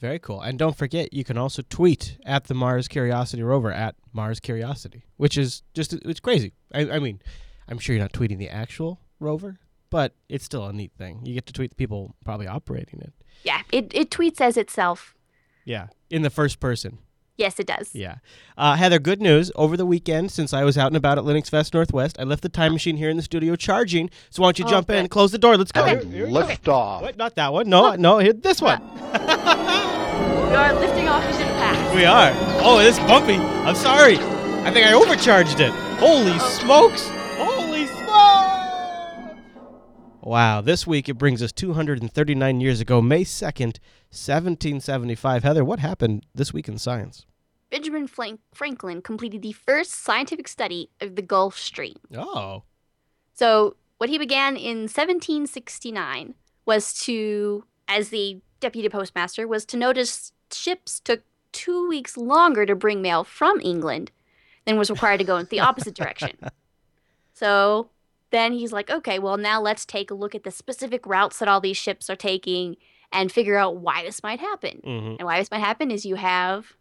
Very 0.00 0.18
cool. 0.18 0.42
And 0.42 0.58
don't 0.58 0.76
forget, 0.76 1.14
you 1.14 1.24
can 1.24 1.38
also 1.38 1.62
tweet 1.62 2.18
at 2.26 2.44
the 2.44 2.54
Mars 2.54 2.88
Curiosity 2.88 3.42
rover 3.42 3.72
at 3.72 3.94
Mars 4.12 4.38
Curiosity, 4.38 5.04
which 5.16 5.38
is 5.38 5.62
just 5.72 5.94
it's 5.94 6.20
crazy. 6.20 6.52
I, 6.74 6.90
I 6.90 6.98
mean, 6.98 7.22
I'm 7.68 7.78
sure 7.78 7.94
you're 7.94 8.04
not 8.04 8.12
tweeting 8.12 8.38
the 8.38 8.50
actual 8.50 9.00
rover, 9.18 9.60
but 9.88 10.14
it's 10.28 10.44
still 10.44 10.66
a 10.66 10.72
neat 10.72 10.92
thing. 10.98 11.24
You 11.24 11.32
get 11.32 11.46
to 11.46 11.54
tweet 11.54 11.70
the 11.70 11.76
people 11.76 12.14
probably 12.24 12.46
operating 12.46 13.00
it. 13.00 13.14
Yeah, 13.44 13.62
it, 13.72 13.94
it 13.94 14.10
tweets 14.10 14.40
as 14.40 14.56
itself. 14.58 15.14
Yeah, 15.64 15.86
in 16.10 16.20
the 16.20 16.30
first 16.30 16.60
person. 16.60 16.98
Yes, 17.36 17.58
it 17.58 17.66
does. 17.66 17.90
Yeah. 17.94 18.16
Uh, 18.56 18.76
Heather, 18.76 19.00
good 19.00 19.20
news. 19.20 19.50
Over 19.56 19.76
the 19.76 19.84
weekend, 19.86 20.30
since 20.30 20.52
I 20.52 20.62
was 20.62 20.78
out 20.78 20.86
and 20.86 20.96
about 20.96 21.18
at 21.18 21.24
LinuxFest 21.24 21.74
Northwest, 21.74 22.16
I 22.20 22.22
left 22.22 22.42
the 22.42 22.48
time 22.48 22.72
machine 22.72 22.96
here 22.96 23.10
in 23.10 23.16
the 23.16 23.24
studio 23.24 23.56
charging. 23.56 24.08
So 24.30 24.42
why 24.42 24.46
don't 24.48 24.58
you 24.60 24.64
Oh, 24.66 24.70
jump 24.70 24.88
in 24.90 24.94
good. 24.94 25.00
and 25.00 25.10
close 25.10 25.32
the 25.32 25.38
door? 25.38 25.56
Let's 25.56 25.72
go. 25.72 25.82
Okay. 25.82 25.94
Here- 25.96 26.04
here 26.04 26.26
we 26.26 26.32
go. 26.32 26.38
Lift 26.46 26.68
off. 26.68 27.02
What? 27.02 27.16
Not 27.16 27.34
that 27.34 27.52
one. 27.52 27.68
No, 27.68 27.96
no. 27.96 28.18
Here, 28.18 28.32
this 28.32 28.62
one. 28.62 28.80
We 28.84 28.90
are 30.60 30.72
lifting 30.78 31.08
off 31.08 31.24
into 31.24 31.38
the 31.38 31.44
past. 31.54 31.94
We 31.96 32.04
are. 32.04 32.30
Oh, 32.62 32.78
it's 32.78 32.98
bumpy. 33.00 33.34
I'm 33.34 33.74
sorry. 33.74 34.16
I 34.18 34.70
think 34.70 34.86
I 34.86 34.92
overcharged 34.92 35.58
it. 35.58 35.70
Holy 35.98 36.38
smokes. 36.38 37.10
Wow. 40.24 40.62
This 40.62 40.86
week 40.86 41.08
it 41.10 41.18
brings 41.18 41.42
us 41.42 41.52
239 41.52 42.60
years 42.60 42.80
ago, 42.80 43.02
May 43.02 43.24
2nd, 43.24 43.78
1775. 44.08 45.42
Heather, 45.42 45.62
what 45.62 45.80
happened 45.80 46.24
this 46.34 46.52
week 46.52 46.66
in 46.66 46.78
science? 46.78 47.26
Benjamin 47.70 48.08
Franklin 48.54 49.02
completed 49.02 49.42
the 49.42 49.52
first 49.52 49.90
scientific 49.92 50.48
study 50.48 50.88
of 51.00 51.16
the 51.16 51.22
Gulf 51.22 51.58
Stream. 51.58 51.96
Oh. 52.16 52.62
So, 53.34 53.76
what 53.98 54.08
he 54.08 54.16
began 54.16 54.56
in 54.56 54.82
1769 54.82 56.34
was 56.64 56.94
to, 57.00 57.64
as 57.86 58.08
the 58.08 58.40
deputy 58.60 58.88
postmaster, 58.88 59.46
was 59.46 59.66
to 59.66 59.76
notice 59.76 60.32
ships 60.50 61.00
took 61.00 61.22
two 61.52 61.86
weeks 61.88 62.16
longer 62.16 62.64
to 62.64 62.74
bring 62.74 63.02
mail 63.02 63.24
from 63.24 63.60
England 63.60 64.10
than 64.64 64.78
was 64.78 64.88
required 64.88 65.18
to 65.18 65.24
go 65.24 65.36
in 65.36 65.46
the 65.50 65.60
opposite 65.60 65.94
direction. 65.94 66.38
So 67.36 67.90
then 68.34 68.52
he's 68.52 68.72
like, 68.72 68.90
okay, 68.90 69.18
well, 69.18 69.36
now 69.36 69.60
let's 69.60 69.84
take 69.86 70.10
a 70.10 70.14
look 70.14 70.34
at 70.34 70.42
the 70.42 70.50
specific 70.50 71.06
routes 71.06 71.38
that 71.38 71.48
all 71.48 71.60
these 71.60 71.76
ships 71.76 72.10
are 72.10 72.16
taking 72.16 72.76
and 73.12 73.30
figure 73.30 73.56
out 73.56 73.76
why 73.76 74.02
this 74.02 74.22
might 74.22 74.40
happen. 74.40 74.82
Mm-hmm. 74.84 75.16
And 75.18 75.22
why 75.22 75.38
this 75.38 75.50
might 75.50 75.60
happen 75.60 75.90
is 75.90 76.04
you 76.04 76.16
have 76.16 76.72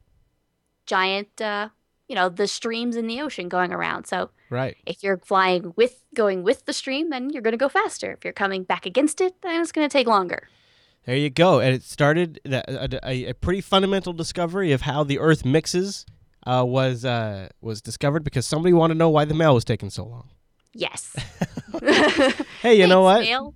giant, 0.88 1.40
uh, 1.40 1.70
you 2.08 2.16
know, 2.16 2.28
the 2.28 2.48
streams 2.48 2.96
in 2.96 3.06
the 3.08 3.22
ocean 3.22 3.50
going 3.50 3.72
around. 3.72 4.06
So 4.06 4.32
Right. 4.50 4.76
if 4.86 5.04
you're 5.04 5.18
flying 5.18 5.74
with, 5.76 6.04
going 6.16 6.44
with 6.44 6.66
the 6.66 6.74
stream, 6.74 7.12
then 7.12 7.30
you're 7.30 7.42
going 7.42 7.54
to 7.54 7.58
go 7.58 7.70
faster. 7.70 8.12
If 8.14 8.24
you're 8.24 8.34
coming 8.34 8.64
back 8.64 8.86
against 8.86 9.22
it, 9.22 9.42
then 9.42 9.62
it's 9.62 9.72
going 9.72 9.88
to 9.88 9.94
take 9.94 10.08
longer. 10.08 10.50
There 11.06 11.16
you 11.16 11.30
go. 11.30 11.60
And 11.60 11.76
it 11.76 11.84
started 11.84 12.40
that 12.46 12.70
a, 12.70 13.08
a, 13.08 13.26
a 13.30 13.34
pretty 13.34 13.62
fundamental 13.62 14.14
discovery 14.14 14.72
of 14.72 14.82
how 14.82 15.04
the 15.04 15.20
Earth 15.20 15.44
mixes 15.46 16.06
uh, 16.48 16.64
was 16.66 17.06
uh, 17.06 17.50
was 17.62 17.82
discovered 17.82 18.24
because 18.24 18.46
somebody 18.46 18.74
wanted 18.74 18.96
to 18.96 18.98
know 18.98 19.10
why 19.10 19.26
the 19.26 19.34
mail 19.34 19.54
was 19.54 19.66
taking 19.66 19.90
so 19.90 20.06
long. 20.06 20.30
Yes. 20.74 21.16
Hey, 22.62 22.80
you 22.80 22.86
know 22.88 23.02
what? 23.02 23.18
Thanks, 23.26 23.30
Mail. 23.30 23.54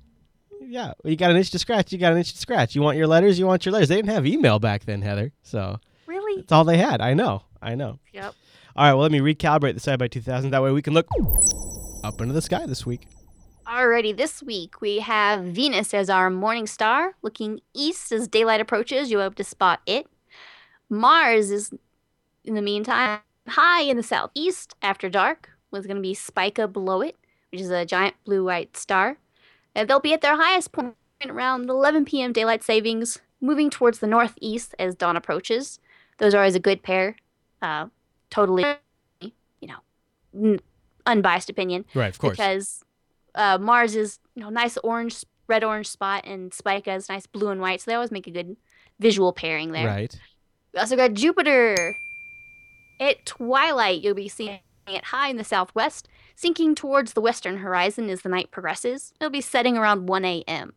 Yeah, 0.60 0.94
you 1.04 1.16
got 1.16 1.30
an 1.32 1.38
itch 1.38 1.52
to 1.52 1.60
scratch. 1.60 1.94
You 1.94 2.00
got 2.00 2.12
an 2.14 2.18
itch 2.18 2.34
to 2.34 2.38
scratch. 2.40 2.76
You 2.76 2.82
want 2.82 2.98
your 2.98 3.08
letters. 3.08 3.38
You 3.40 3.46
want 3.46 3.64
your 3.66 3.72
letters. 3.74 3.88
They 3.90 3.96
didn't 3.96 4.10
have 4.10 4.26
email 4.26 4.60
back 4.60 4.86
then, 4.86 5.02
Heather. 5.04 5.32
So 5.44 5.80
Really? 6.08 6.42
that's 6.42 6.52
all 6.52 6.64
they 6.66 6.78
had. 6.78 7.00
I 7.00 7.14
know. 7.14 7.44
I 7.62 7.76
know. 7.76 8.00
Yep. 8.14 8.34
All 8.76 8.84
right. 8.86 8.94
Well, 8.94 9.04
let 9.04 9.12
me 9.12 9.20
recalibrate 9.20 9.76
the 9.76 9.80
side 9.80 10.00
by 10.00 10.08
2000. 10.08 10.50
That 10.50 10.62
way 10.64 10.72
we 10.72 10.82
can 10.82 10.94
look 10.94 11.08
up 12.04 12.20
into 12.20 12.34
the 12.34 12.42
sky 12.42 12.66
this 12.66 12.86
week. 12.86 13.08
Alrighty, 13.68 14.16
this 14.18 14.42
week 14.42 14.82
we 14.82 15.00
have 15.00 15.44
Venus 15.44 15.94
as 15.94 16.10
our 16.10 16.30
morning 16.30 16.68
star, 16.68 17.14
looking 17.22 17.60
east 17.76 18.12
as 18.12 18.28
daylight 18.28 18.60
approaches. 18.62 19.12
You'll 19.12 19.22
be 19.22 19.26
able 19.26 19.36
to 19.36 19.44
spot 19.44 19.82
it. 19.86 20.08
Mars 20.90 21.52
is, 21.52 21.72
in 22.44 22.56
the 22.56 22.62
meantime, 22.62 23.20
high 23.48 23.82
in 23.84 23.96
the 23.98 24.04
southeast 24.04 24.74
after 24.82 25.08
dark, 25.10 25.50
with 25.72 25.86
going 25.88 25.98
to 25.98 26.02
be 26.02 26.14
Spica 26.14 26.68
below 26.68 27.02
it, 27.02 27.16
which 27.52 27.62
is 27.62 27.70
a 27.70 27.86
giant 27.86 28.16
blue 28.26 28.44
white 28.46 28.76
star. 28.78 29.18
And 29.76 29.90
they'll 29.90 30.00
be 30.00 30.14
at 30.14 30.22
their 30.22 30.36
highest 30.36 30.72
point 30.72 30.96
around 31.28 31.70
11 31.70 32.06
p.m. 32.06 32.34
daylight 32.34 32.64
savings, 32.64 33.20
moving 33.42 33.70
towards 33.70 34.00
the 34.00 34.08
northeast 34.08 34.74
as 34.80 34.96
dawn 34.96 35.16
approaches. 35.18 35.80
Those 36.18 36.34
are 36.34 36.40
always 36.40 36.56
a 36.56 36.60
good 36.60 36.82
pair. 36.84 37.16
Uh, 37.62 37.88
totally, 38.30 38.66
you 39.22 39.32
know, 39.68 39.80
n- 40.34 40.60
unbiased 41.06 41.50
opinion 41.50 41.86
Right. 41.94 42.10
Of 42.10 42.20
course. 42.20 42.32
because 42.38 42.84
uh, 43.36 43.58
Mars 43.60 43.96
is 43.96 44.20
you 44.36 44.44
know 44.44 44.50
nice 44.50 44.78
orange, 44.84 45.24
red 45.48 45.64
orange 45.64 45.88
spot, 45.88 46.26
and 46.26 46.54
Spica 46.54 46.94
is 46.94 47.10
nice 47.10 47.26
blue 47.28 47.50
and 47.50 47.62
white, 47.62 47.82
so 47.82 47.92
they 47.92 47.96
always 47.96 48.12
make 48.12 48.28
a 48.28 48.32
good 48.32 48.58
visual 49.00 49.32
pairing 49.34 49.72
there. 49.72 49.86
Right. 49.88 50.20
We 50.74 50.80
also 50.80 50.96
got 50.96 51.14
Jupiter. 51.14 51.96
At 53.00 53.26
twilight, 53.28 54.02
you'll 54.04 54.16
be 54.16 54.28
seeing 54.28 54.60
it 54.96 55.06
high 55.06 55.30
in 55.30 55.38
the 55.38 55.44
southwest, 55.44 56.08
sinking 56.36 56.76
towards 56.76 57.14
the 57.14 57.22
western 57.22 57.58
horizon 57.58 58.10
as 58.10 58.22
the 58.22 58.30
night 58.30 58.52
progresses. 58.52 59.14
It'll 59.20 59.32
be 59.32 59.42
setting 59.42 59.78
around 59.78 60.08
1 60.08 60.26
a.m. 60.26 60.74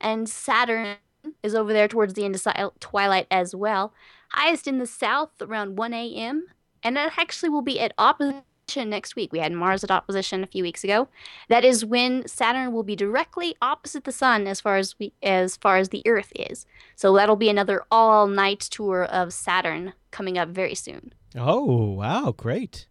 And 0.00 0.28
Saturn 0.28 0.96
is 1.42 1.54
over 1.54 1.72
there 1.72 1.88
towards 1.88 2.14
the 2.14 2.24
end 2.24 2.34
of 2.34 2.80
twilight 2.80 3.26
as 3.30 3.54
well, 3.54 3.92
highest 4.30 4.66
in 4.66 4.78
the 4.78 4.86
south 4.86 5.30
around 5.40 5.76
1 5.76 5.92
a.m. 5.92 6.46
And 6.82 6.96
it 6.96 7.12
actually 7.18 7.50
will 7.50 7.62
be 7.62 7.78
at 7.80 7.92
opposition 7.98 8.44
next 8.76 9.16
week. 9.16 9.32
We 9.32 9.40
had 9.40 9.52
Mars 9.52 9.82
at 9.82 9.90
opposition 9.90 10.42
a 10.42 10.46
few 10.46 10.62
weeks 10.62 10.84
ago. 10.84 11.08
That 11.48 11.64
is 11.64 11.84
when 11.84 12.26
Saturn 12.26 12.72
will 12.72 12.84
be 12.84 12.96
directly 12.96 13.56
opposite 13.60 14.04
the 14.04 14.12
sun 14.12 14.46
as 14.46 14.60
far 14.60 14.76
as 14.76 14.96
we 14.98 15.12
as 15.22 15.56
far 15.56 15.76
as 15.76 15.88
the 15.88 16.02
Earth 16.06 16.32
is. 16.36 16.66
So 16.94 17.12
that'll 17.14 17.36
be 17.36 17.48
another 17.48 17.82
all-night 17.90 18.60
tour 18.60 19.04
of 19.04 19.32
Saturn 19.32 19.92
coming 20.12 20.38
up 20.38 20.50
very 20.50 20.74
soon. 20.76 21.12
Oh 21.34 21.90
wow! 21.90 22.32
Great. 22.36 22.86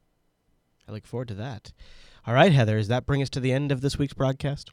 I 0.89 0.91
look 0.91 1.05
forward 1.05 1.27
to 1.27 1.35
that. 1.35 1.71
All 2.25 2.33
right, 2.33 2.51
Heather. 2.51 2.77
Does 2.77 2.87
that 2.87 3.05
bring 3.05 3.21
us 3.21 3.29
to 3.31 3.39
the 3.39 3.51
end 3.51 3.71
of 3.71 3.81
this 3.81 3.99
week's 3.99 4.13
broadcast? 4.13 4.71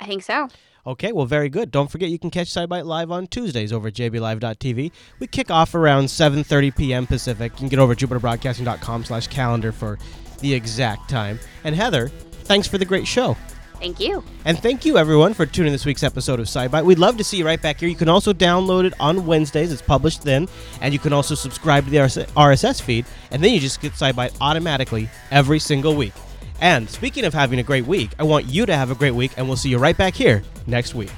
I 0.00 0.06
think 0.06 0.22
so. 0.22 0.48
Okay, 0.86 1.10
well, 1.10 1.26
very 1.26 1.48
good. 1.48 1.72
Don't 1.72 1.90
forget 1.90 2.10
you 2.10 2.18
can 2.18 2.30
catch 2.30 2.52
SciByte 2.52 2.84
live 2.84 3.10
on 3.10 3.26
Tuesdays 3.26 3.72
over 3.72 3.88
at 3.88 3.94
jblive.tv. 3.94 4.92
We 5.18 5.26
kick 5.26 5.50
off 5.50 5.74
around 5.74 6.04
7.30 6.04 6.76
p.m. 6.76 7.06
Pacific. 7.06 7.52
You 7.54 7.58
can 7.58 7.68
get 7.68 7.80
over 7.80 7.92
at 7.92 7.98
jupiterbroadcasting.com 7.98 9.04
slash 9.04 9.26
calendar 9.26 9.72
for 9.72 9.98
the 10.40 10.54
exact 10.54 11.10
time. 11.10 11.40
And 11.64 11.74
Heather, 11.74 12.08
thanks 12.08 12.68
for 12.68 12.78
the 12.78 12.84
great 12.84 13.08
show. 13.08 13.36
Thank 13.78 14.00
you. 14.00 14.24
And 14.44 14.58
thank 14.58 14.84
you, 14.84 14.98
everyone, 14.98 15.34
for 15.34 15.46
tuning 15.46 15.72
this 15.72 15.84
week's 15.84 16.02
episode 16.02 16.40
of 16.40 16.46
SciByte. 16.46 16.84
We'd 16.84 16.98
love 16.98 17.16
to 17.18 17.24
see 17.24 17.36
you 17.36 17.46
right 17.46 17.60
back 17.60 17.80
here. 17.80 17.88
You 17.88 17.96
can 17.96 18.08
also 18.08 18.32
download 18.32 18.84
it 18.84 18.94
on 18.98 19.26
Wednesdays. 19.26 19.72
It's 19.72 19.82
published 19.82 20.22
then. 20.22 20.48
And 20.80 20.92
you 20.92 20.98
can 20.98 21.12
also 21.12 21.34
subscribe 21.34 21.84
to 21.84 21.90
the 21.90 21.98
RSS 21.98 22.80
feed. 22.80 23.06
And 23.30 23.44
then 23.44 23.52
you 23.52 23.60
just 23.60 23.80
get 23.80 23.92
SciByte 23.92 24.36
automatically 24.40 25.10
every 25.30 25.58
single 25.58 25.94
week. 25.94 26.14
And 26.60 26.88
speaking 26.88 27.24
of 27.24 27.34
having 27.34 27.58
a 27.58 27.62
great 27.62 27.86
week, 27.86 28.10
I 28.18 28.22
want 28.22 28.46
you 28.46 28.64
to 28.66 28.74
have 28.74 28.90
a 28.90 28.94
great 28.94 29.14
week. 29.14 29.32
And 29.36 29.46
we'll 29.46 29.56
see 29.56 29.68
you 29.68 29.78
right 29.78 29.96
back 29.96 30.14
here 30.14 30.42
next 30.66 30.94
week. 30.94 31.10